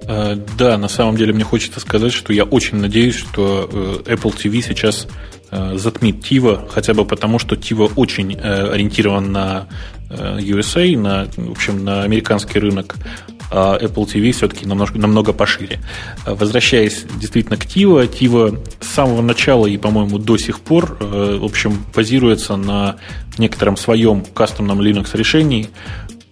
[0.06, 3.70] Э, да, на самом деле мне хочется сказать, что я очень надеюсь, что
[4.06, 5.08] э, Apple TV сейчас
[5.52, 9.68] э, затмит Tiva, хотя бы потому, что Tiva очень ориентирован на
[10.10, 12.96] USA, на, в общем, на американский рынок,
[13.52, 15.80] а Apple TV все-таки намного, намного пошире.
[16.26, 21.78] Возвращаясь действительно к TiVo, TiVo с самого начала и, по-моему, до сих пор, в общем,
[21.96, 22.96] базируется на
[23.38, 25.70] некотором своем кастомном Linux решении,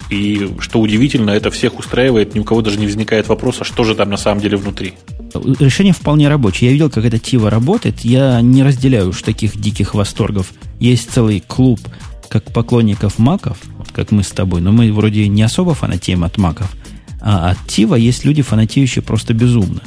[0.09, 3.95] и что удивительно, это всех устраивает, ни у кого даже не возникает вопроса, что же
[3.95, 4.95] там на самом деле внутри.
[5.59, 6.67] Решение вполне рабочее.
[6.67, 8.01] Я видел, как эта Тива работает.
[8.01, 10.51] Я не разделяю уж таких диких восторгов.
[10.81, 11.79] Есть целый клуб
[12.31, 13.57] как поклонников маков,
[13.91, 16.71] как мы с тобой, но мы вроде не особо фанатеем от маков.
[17.19, 19.81] А от Тива есть люди, фанатеющие просто безумно.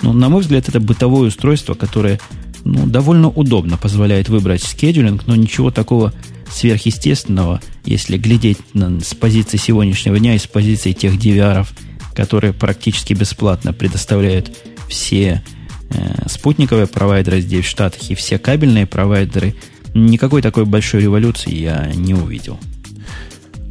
[0.00, 2.18] Ну, на мой взгляд, это бытовое устройство, которое
[2.64, 6.14] ну, довольно удобно позволяет выбрать скеджулинг, но ничего такого
[6.50, 11.66] сверхъестественного, если глядеть на, с позиции сегодняшнего дня и с позиции тех DVR,
[12.14, 14.50] которые практически бесплатно предоставляют
[14.88, 15.44] все
[15.90, 19.54] э, спутниковые провайдеры здесь в Штатах и все кабельные провайдеры,
[19.94, 22.58] никакой такой большой революции я не увидел.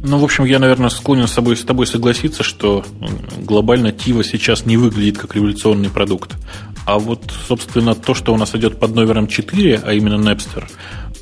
[0.02, 2.84] Ну, в общем, я, наверное, склонен с тобой, с тобой согласиться, что
[3.42, 6.36] глобально Тива сейчас не выглядит как революционный продукт.
[6.86, 10.64] А вот, собственно, то, что у нас идет под номером 4, а именно Napster,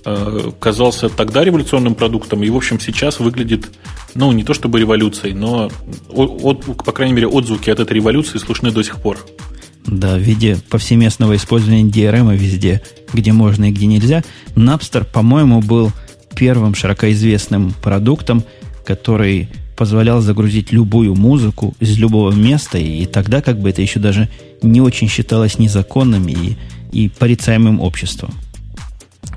[0.05, 3.68] Э, казался тогда революционным продуктом и, в общем, сейчас выглядит,
[4.14, 5.70] ну, не то чтобы революцией, но,
[6.09, 9.18] от, по крайней мере, отзвуки от этой революции слышны до сих пор.
[9.91, 12.82] Да, в виде повсеместного использования DRM везде,
[13.12, 14.22] где можно и где нельзя.
[14.55, 15.93] Napster, по-моему, был
[16.36, 18.45] первым широко известным продуктом,
[18.84, 24.28] который позволял загрузить любую музыку из любого места, и тогда как бы это еще даже
[24.61, 26.57] не очень считалось незаконным и,
[26.93, 28.34] и порицаемым обществом.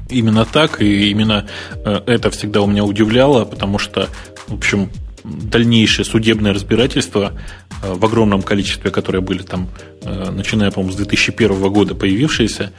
[0.10, 1.46] Именно так, и именно
[1.86, 4.10] э, это всегда у меня удивляло, потому что,
[4.48, 4.90] в общем,
[5.24, 7.34] дальнейшее судебное разбирательство
[7.84, 9.70] э, в огромном количестве, которые были там,
[10.04, 12.72] э, начиная, по-моему, с 2001 года появившиеся,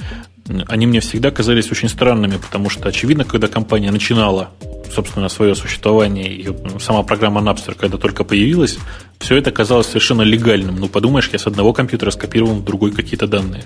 [0.66, 4.50] они мне всегда казались очень странными, потому что, очевидно, когда компания начинала,
[4.92, 6.48] собственно, свое существование, и
[6.80, 8.78] сама программа Napster, когда только появилась,
[9.18, 10.76] все это казалось совершенно легальным.
[10.76, 13.64] Ну, подумаешь, я с одного компьютера скопировал в другой какие-то данные.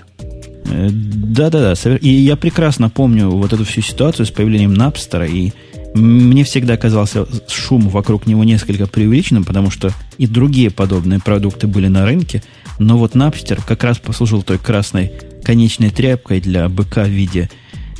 [0.65, 1.73] Да-да-да.
[1.97, 5.25] И я прекрасно помню вот эту всю ситуацию с появлением Напстера.
[5.25, 5.51] И
[5.97, 11.87] мне всегда казался шум вокруг него несколько преувеличенным, потому что и другие подобные продукты были
[11.87, 12.43] на рынке.
[12.79, 15.11] Но вот Напстер как раз послужил той красной
[15.43, 17.49] конечной тряпкой для БК в виде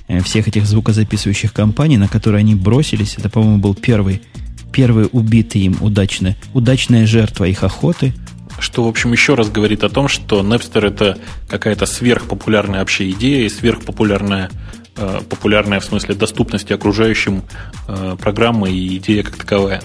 [0.07, 3.15] э, всех этих звукозаписывающих компаний, на которые они бросились.
[3.17, 4.21] Это, по-моему, был первый,
[4.71, 8.13] первый убитый им удачно, удачная жертва их охоты–
[8.59, 11.17] что, в общем, еще раз говорит о том, что Napster это
[11.47, 14.49] какая-то сверхпопулярная вообще идея и сверхпопулярная
[15.29, 17.43] популярная в смысле доступности окружающим
[17.87, 19.81] э, программа и идея как таковая.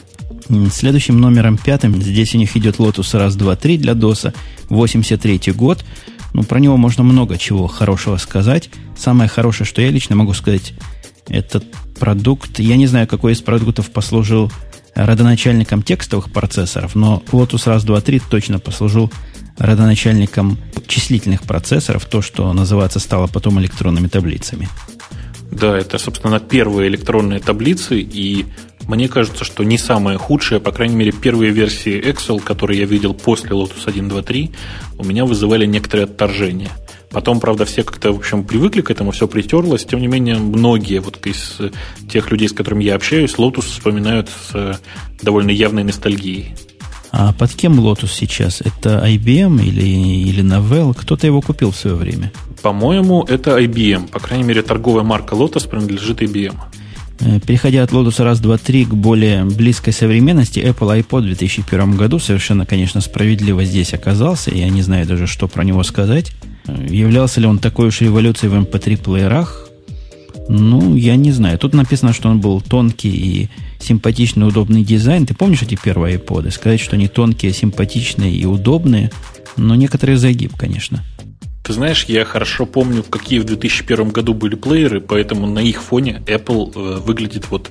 [0.72, 4.34] Следующим номером пятым, здесь у них идет Lotus раз, два, три для DOS,
[4.68, 5.84] 83 год.
[6.34, 8.70] Ну, про него можно много чего хорошего сказать.
[8.96, 10.74] Самое хорошее, что я лично могу сказать,
[11.28, 11.64] этот
[11.98, 14.50] продукт, я не знаю, какой из продуктов послужил
[14.94, 19.10] родоначальником текстовых процессоров, но Lotus раз, два, три точно послужил
[19.58, 24.68] родоначальником числительных процессоров, то, что называется стало потом электронными таблицами.
[25.52, 28.46] Да, это, собственно, первые электронные таблицы, и
[28.88, 33.14] мне кажется, что не самое худшее, по крайней мере, первые версии Excel, которые я видел
[33.14, 34.50] после Lotus 1.2.3,
[34.98, 36.70] у меня вызывали некоторые отторжения.
[37.10, 39.84] Потом, правда, все как-то, в общем, привыкли к этому, все притерлось.
[39.84, 41.58] Тем не менее, многие вот из
[42.10, 44.80] тех людей, с которыми я общаюсь, Lotus вспоминают с
[45.20, 46.56] довольно явной ностальгией.
[47.12, 48.62] А под кем Lotus сейчас?
[48.62, 50.94] Это IBM или, или Novell?
[50.98, 52.32] Кто-то его купил в свое время?
[52.62, 54.08] По-моему, это IBM.
[54.08, 56.54] По крайней мере, торговая марка Lotus принадлежит IBM.
[57.20, 61.96] Э, переходя от Lotus раз, два, три к более близкой современности, Apple iPod в 2001
[61.98, 64.50] году совершенно, конечно, справедливо здесь оказался.
[64.50, 66.32] Я не знаю даже, что про него сказать.
[66.66, 69.61] Являлся ли он такой уж революцией в MP3-плеерах?
[70.48, 71.58] Ну, я не знаю.
[71.58, 75.26] Тут написано, что он был тонкий и симпатичный, удобный дизайн.
[75.26, 76.50] Ты помнишь эти первые iPod?
[76.50, 79.10] Сказать, что они тонкие, симпатичные и удобные,
[79.56, 81.04] но некоторый загиб, конечно.
[81.62, 86.20] Ты знаешь, я хорошо помню, какие в 2001 году были плееры, поэтому на их фоне
[86.26, 87.70] Apple э, выглядит вот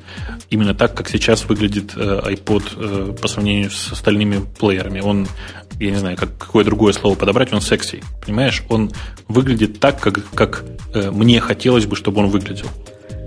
[0.50, 5.02] именно так, как сейчас выглядит э, iPod э, по сравнению с остальными плеерами.
[5.02, 5.28] Он,
[5.86, 8.02] я не знаю, как, какое другое слово подобрать, он секси.
[8.26, 8.92] Понимаешь, он
[9.28, 10.64] выглядит так, как, как
[10.94, 12.68] э, мне хотелось бы, чтобы он выглядел.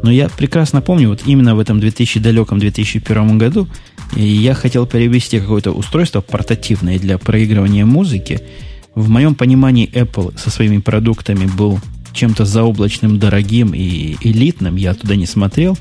[0.02, 3.68] Но я прекрасно помню, вот именно в этом 2000 далеком 2001 году
[4.14, 8.40] я хотел перевести какое-то устройство портативное для проигрывания музыки,
[8.94, 11.80] в моем понимании Apple со своими продуктами был
[12.12, 14.76] чем-то заоблачным, дорогим и элитным.
[14.76, 15.76] Я туда не смотрел.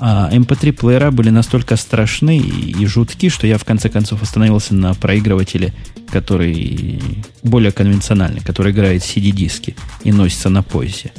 [0.00, 4.94] А MP3-плеера были настолько страшны и, и жутки, что я в конце концов остановился на
[4.94, 5.74] проигрывателе,
[6.10, 7.00] который
[7.42, 9.74] более конвенциональный, который играет CD-диски
[10.04, 11.12] и носится на поясе.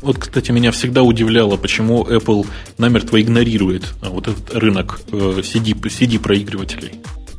[0.00, 2.44] Вот, кстати, меня всегда удивляло, почему Apple
[2.76, 6.94] намертво игнорирует вот этот рынок CD, э, CD-проигрывателей.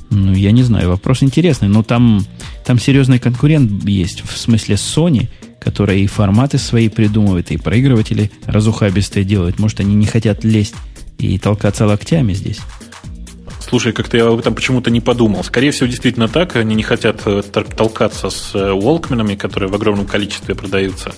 [0.09, 2.25] Ну, я не знаю, вопрос интересный, но там,
[2.65, 5.27] там серьезный конкурент есть, в смысле Sony,
[5.63, 9.59] которая и форматы свои придумывает, и проигрыватели разухабистые делает.
[9.59, 10.75] Может, они не хотят лезть
[11.17, 12.59] и толкаться локтями здесь?
[13.59, 15.43] Слушай, как-то я об этом почему-то не подумал.
[15.43, 16.55] Скорее всего, действительно так.
[16.55, 21.13] Они не хотят э, толкаться с Уолкменами, которые в огромном количестве продаются.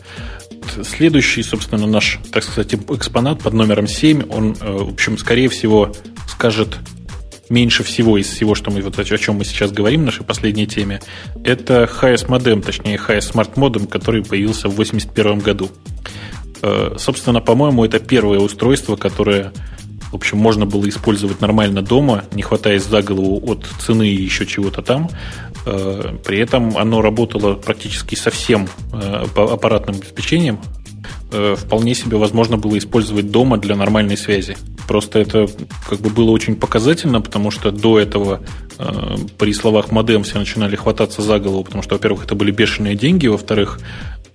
[0.83, 5.93] Следующий, собственно, наш, так сказать, экспонат под номером 7, он, э, в общем, скорее всего,
[6.27, 6.77] скажет
[7.49, 10.67] меньше всего из всего, что мы вот о чем мы сейчас говорим в нашей последней
[10.67, 11.01] теме,
[11.43, 15.69] это HS модем, точнее HS Smart модем, который появился в 1981 году.
[16.61, 19.51] Э, собственно, по-моему, это первое устройство, которое
[20.11, 24.45] в общем, можно было использовать нормально дома, не хватаясь за голову от цены и еще
[24.45, 25.09] чего-то там.
[25.65, 30.59] Э, при этом оно работало практически со всем э, аппаратным обеспечением.
[31.57, 34.55] Вполне себе возможно было использовать дома для нормальной связи.
[34.87, 35.47] Просто это
[35.89, 38.41] как бы было очень показательно, потому что до этого
[38.77, 42.95] э, при словах модем все начинали хвататься за голову, потому что, во-первых, это были бешеные
[42.95, 43.79] деньги, во-вторых,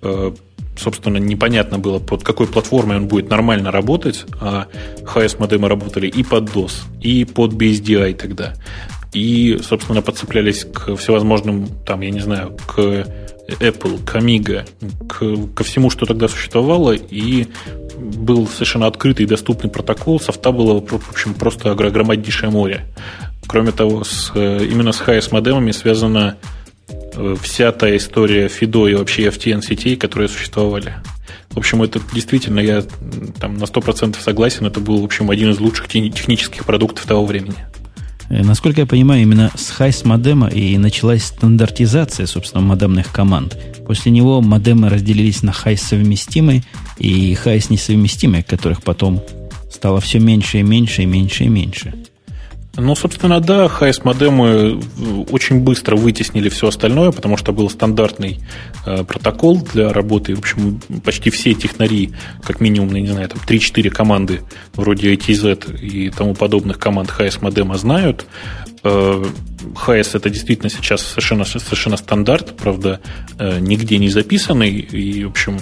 [0.02, 0.32] э,
[0.76, 4.66] собственно, непонятно было, под какой платформой он будет нормально работать, а
[5.04, 8.54] HS модемы работали и под DOS, и под BSDI тогда.
[9.12, 13.06] И, собственно, подцеплялись к всевозможным, там, я не знаю, к
[13.60, 17.46] Apple, к к, ко всему, что тогда существовало, и
[17.98, 22.86] был совершенно открытый и доступный протокол, софта было, в общем, просто огромнейшее море.
[23.46, 26.36] Кроме того, с, э, именно с HS модемами связана
[27.14, 30.94] э, вся та история FIDO и вообще FTN сетей, которые существовали.
[31.50, 32.82] В общем, это действительно, я
[33.40, 37.56] там на 100% согласен, это был, в общем, один из лучших технических продуктов того времени.
[38.30, 43.58] Э, насколько я понимаю, именно с Hayes модема и началась стандартизация, собственно, модемных команд.
[43.86, 46.62] После него модемы разделились на Hayes совместимые
[46.96, 49.20] и Hayes несовместимые, которых потом
[49.70, 51.94] стало все меньше и меньше и меньше и меньше.
[52.76, 58.38] Ну, собственно, да, Hayes модемы э, очень быстро вытеснили все остальное, потому что был стандартный
[58.86, 60.36] э, протокол для работы.
[60.36, 62.12] В общем, почти все технари,
[62.42, 64.42] как минимум, я не знаю, там 3-4 команды
[64.74, 68.26] вроде ITZ и тому подобных команд HS модема знают.
[68.84, 69.24] Э,
[69.62, 73.00] HS это действительно сейчас совершенно, совершенно стандарт, правда,
[73.38, 75.58] э, нигде не записанный, и, в общем,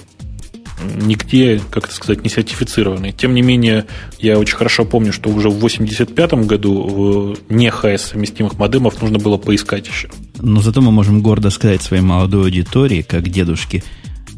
[0.97, 3.13] нигде, как это сказать, не сертифицированный.
[3.13, 3.87] Тем не менее,
[4.19, 9.37] я очень хорошо помню, что уже в 1985 году не HS совместимых модемов нужно было
[9.37, 10.09] поискать еще.
[10.41, 13.83] Но зато мы можем гордо сказать своей молодой аудитории, как дедушки,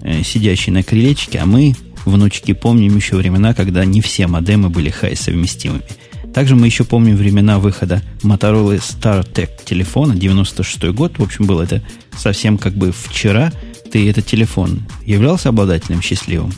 [0.03, 1.75] э, сидящие на крылечке, а мы,
[2.05, 5.83] внучки, помним еще времена, когда не все модемы были HS совместимыми.
[6.33, 11.19] Также мы еще помним времена выхода Motorola StarTech телефона, 96 год.
[11.19, 11.83] В общем, было это
[12.17, 13.53] совсем как бы вчера–
[13.91, 16.53] ты этот телефон являлся обладателем счастливым?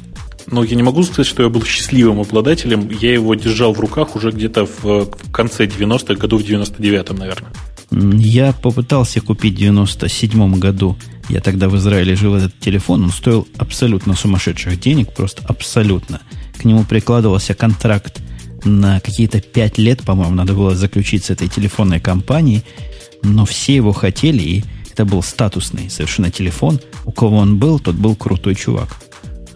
[0.47, 2.91] Ну, я не могу сказать, что я был счастливым обладателем.
[2.91, 7.53] Я его держал в руках уже где-то в конце 90-х, году в 99-м, наверное.
[7.91, 10.97] Я попытался купить в 97 году.
[11.29, 13.05] Я тогда в Израиле жил этот телефон.
[13.05, 16.21] Он стоил абсолютно сумасшедших денег, просто абсолютно.
[16.59, 18.21] К нему прикладывался контракт
[18.65, 22.63] на какие-то 5 лет, по-моему, надо было заключить с этой телефонной компанией.
[23.23, 26.81] Но все его хотели, и это был статусный совершенно телефон.
[27.05, 28.89] У кого он был, тот был крутой чувак.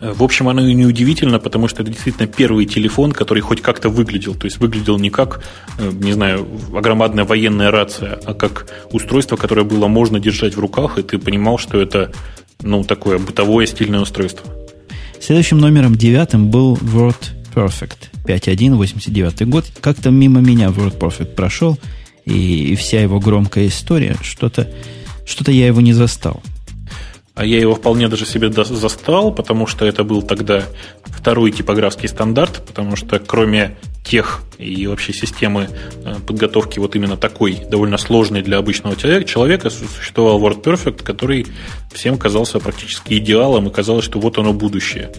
[0.01, 3.89] В общем, оно и не удивительно, потому что это действительно первый телефон, который хоть как-то
[3.89, 4.35] выглядел.
[4.35, 5.43] То есть выглядел не как,
[5.79, 10.99] э, не знаю, огромадная военная рация, а как устройство, которое было можно держать в руках,
[10.99, 12.13] и ты понимал, что это
[12.63, 14.47] ну, такое бытовое стильное устройство.
[15.21, 19.65] Следующим номером девятым был Word Perfect 5.1, 89 год.
[19.81, 21.79] Как-то мимо меня Word Perfect прошел,
[22.27, 24.71] и вся его громкая история, что-то
[25.27, 26.43] что-то я его не застал.
[27.35, 30.63] А я его вполне даже себе застал, потому что это был тогда
[31.05, 35.69] второй типографский стандарт, потому что кроме тех и вообще системы
[36.05, 41.47] э, подготовки вот именно такой, довольно сложной для обычного человека, существовал WordPerfect, который
[41.93, 45.13] всем казался практически идеалом, и казалось, что вот оно будущее.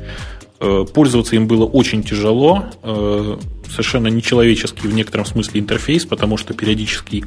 [0.60, 3.38] Э, пользоваться им было очень тяжело, э,
[3.70, 7.26] совершенно нечеловеческий в некотором смысле интерфейс, потому что периодически,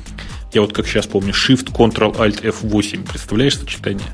[0.53, 4.09] я вот как сейчас помню, Shift, Ctrl, Alt, F8, представляешь сочетание?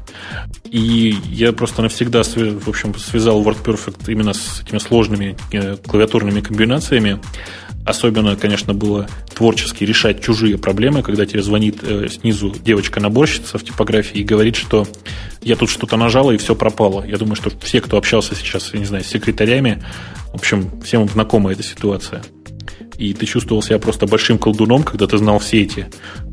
[0.71, 7.19] И я просто навсегда, в общем, связал WordPerfect именно с этими сложными э, клавиатурными комбинациями,
[7.87, 9.07] Особенно, конечно, было
[9.37, 14.89] творчески решать чужие проблемы, когда тебе звонит э, снизу девочка-наборщица в типографии и говорит, что
[15.43, 17.05] я тут что-то нажала и все пропало.
[17.07, 19.85] Я думаю, что все, кто общался сейчас, я не знаю, с секретарями,
[20.33, 22.23] в общем, всем знакома эта ситуация.
[22.97, 25.87] И ты чувствовал себя просто большим колдуном, когда ты знал все эти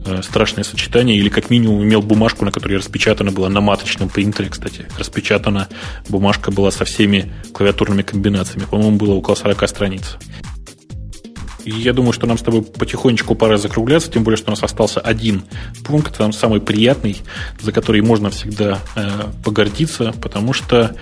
[0.06, 4.48] э, страшные сочетания, или как минимум имел бумажку, на которой распечатана была на маточном принтере,
[4.48, 4.86] кстати.
[4.98, 5.68] Распечатана
[6.08, 8.66] бумажка была со всеми клавиатурными комбинациями.
[8.66, 10.18] По-моему, было около 40 страниц.
[11.66, 15.00] Я думаю, что нам с тобой потихонечку пора закругляться, тем более, что у нас остался
[15.00, 15.44] один
[15.84, 17.18] пункт, там самый приятный,
[17.62, 20.96] за который можно всегда э, погордиться, потому что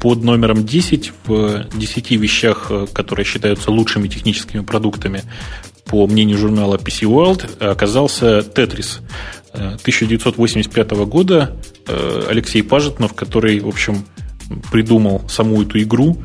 [0.00, 5.24] под номером 10 в 10 вещах, э, которые считаются лучшими техническими продуктами,
[5.84, 9.00] по мнению журнала PC World, оказался Tetris
[9.52, 11.56] 1985 э, года.
[11.86, 14.04] Э, Алексей Пажетнов, который, в общем,
[14.70, 16.18] придумал саму эту игру,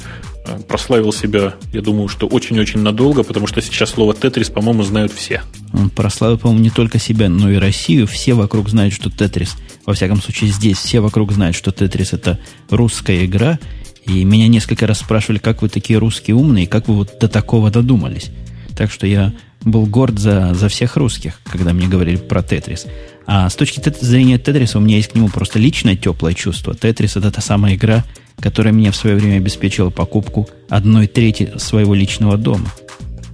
[0.67, 5.41] прославил себя, я думаю, что очень-очень надолго, потому что сейчас слово «Тетрис», по-моему, знают все.
[5.73, 8.07] Он прославил, по-моему, не только себя, но и Россию.
[8.07, 12.39] Все вокруг знают, что «Тетрис», во всяком случае здесь, все вокруг знают, что «Тетрис»— это
[12.69, 13.59] русская игра.
[14.05, 17.71] И меня несколько раз спрашивали, как вы такие русские умные, как вы вот до такого
[17.71, 18.31] додумались.
[18.75, 22.85] Так что я был горд за, за всех русских, когда мне говорили про «Тетрис».
[23.25, 26.75] А с точки зрения Тетриса у меня есть к нему просто личное теплое чувство.
[26.75, 28.03] Тетрис это та самая игра,
[28.39, 32.69] которая мне в свое время обеспечила покупку одной трети своего личного дома.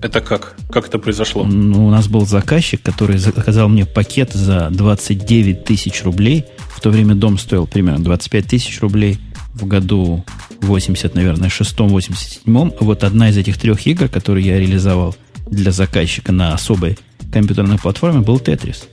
[0.02, 0.56] Это как?
[0.72, 1.44] Как это произошло?
[1.44, 6.46] Ну, у нас был заказчик, который заказал мне пакет за 29 тысяч рублей.
[6.70, 9.20] В то время дом стоил примерно 25 тысяч рублей.
[9.54, 10.24] В году
[10.62, 15.16] 80, наверное, шестом, 87 Вот одна из этих трех игр, которые я реализовал
[15.48, 16.98] для заказчика на особой
[17.34, 18.88] компьютерной платформе, был Тетрис.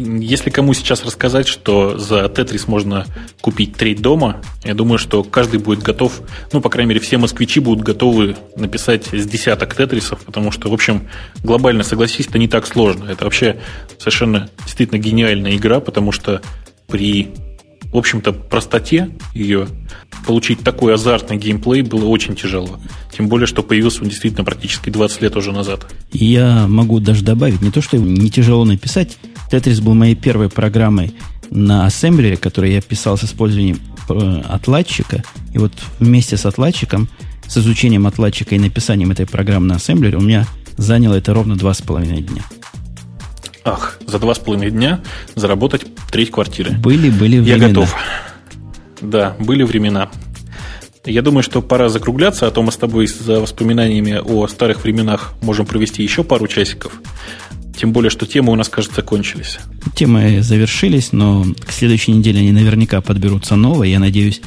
[0.00, 3.06] Если кому сейчас рассказать, что за Тетрис можно
[3.40, 6.22] купить треть дома, я думаю, что каждый будет готов,
[6.52, 10.74] ну, по крайней мере, все москвичи будут готовы написать с десяток Тетрисов, потому что, в
[10.74, 11.08] общем,
[11.44, 13.10] глобально, согласись, это не так сложно.
[13.10, 13.60] Это вообще
[13.98, 16.40] совершенно действительно гениальная игра, потому что
[16.86, 17.28] при
[17.92, 19.66] в общем-то, простоте ее
[20.26, 22.78] получить такой азартный геймплей было очень тяжело.
[23.12, 25.86] Тем более, что появился он действительно практически 20 лет уже назад.
[26.12, 29.18] Я могу даже добавить, не то, что не тяжело написать,
[29.50, 31.14] Tetris был моей первой программой
[31.50, 35.24] на ассемблере, которую я писал с использованием э, отладчика.
[35.52, 37.08] И вот вместе с отладчиком,
[37.48, 40.46] с изучением отладчика и написанием этой программы на ассемблере у меня
[40.76, 42.42] заняло это ровно два с половиной дня.
[43.64, 45.00] Ах, за два с половиной дня
[45.34, 46.72] заработать треть квартиры.
[46.72, 47.66] Были, были времена.
[47.66, 47.94] Я готов.
[49.00, 50.10] Да, были времена.
[51.04, 55.34] Я думаю, что пора закругляться, а то мы с тобой за воспоминаниями о старых временах
[55.42, 56.92] можем провести еще пару часиков.
[57.80, 59.58] Тем более, что темы у нас, кажется, кончились.
[59.94, 63.92] Темы завершились, но к следующей неделе они наверняка подберутся новые.
[63.92, 64.42] Я надеюсь,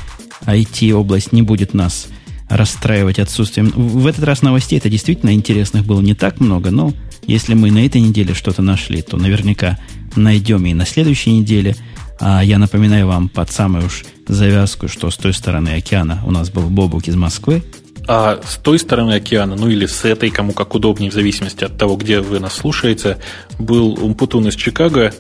[0.46, 2.10] IT-область не будет нас
[2.48, 3.72] расстраивать отсутствием.
[3.76, 6.94] В этот раз новостей это действительно интересных было не так много, но
[7.26, 9.80] если мы на этой неделе что-то нашли, то наверняка
[10.16, 11.76] найдем и на следующей неделе.
[12.20, 16.52] А я напоминаю вам под самую уж завязку, что с той стороны океана у нас
[16.52, 17.64] был Бобук из Москвы.
[18.08, 21.78] А с той стороны океана, ну или с этой, кому как удобнее, в зависимости от
[21.78, 23.18] того, где вы нас слушаете,
[23.60, 25.14] был Умпутун из Чикаго.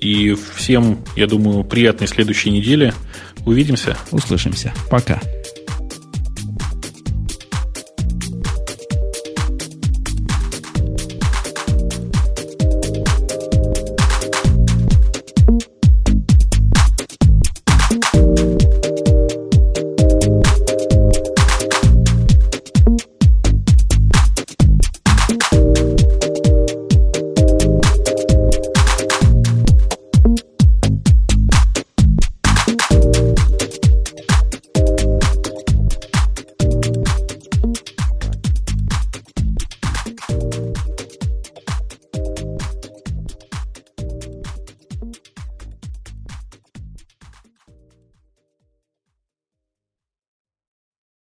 [0.00, 2.92] И всем, я думаю, приятной следующей недели.
[3.46, 3.96] Увидимся.
[4.10, 4.72] Услышимся.
[4.90, 5.20] Пока.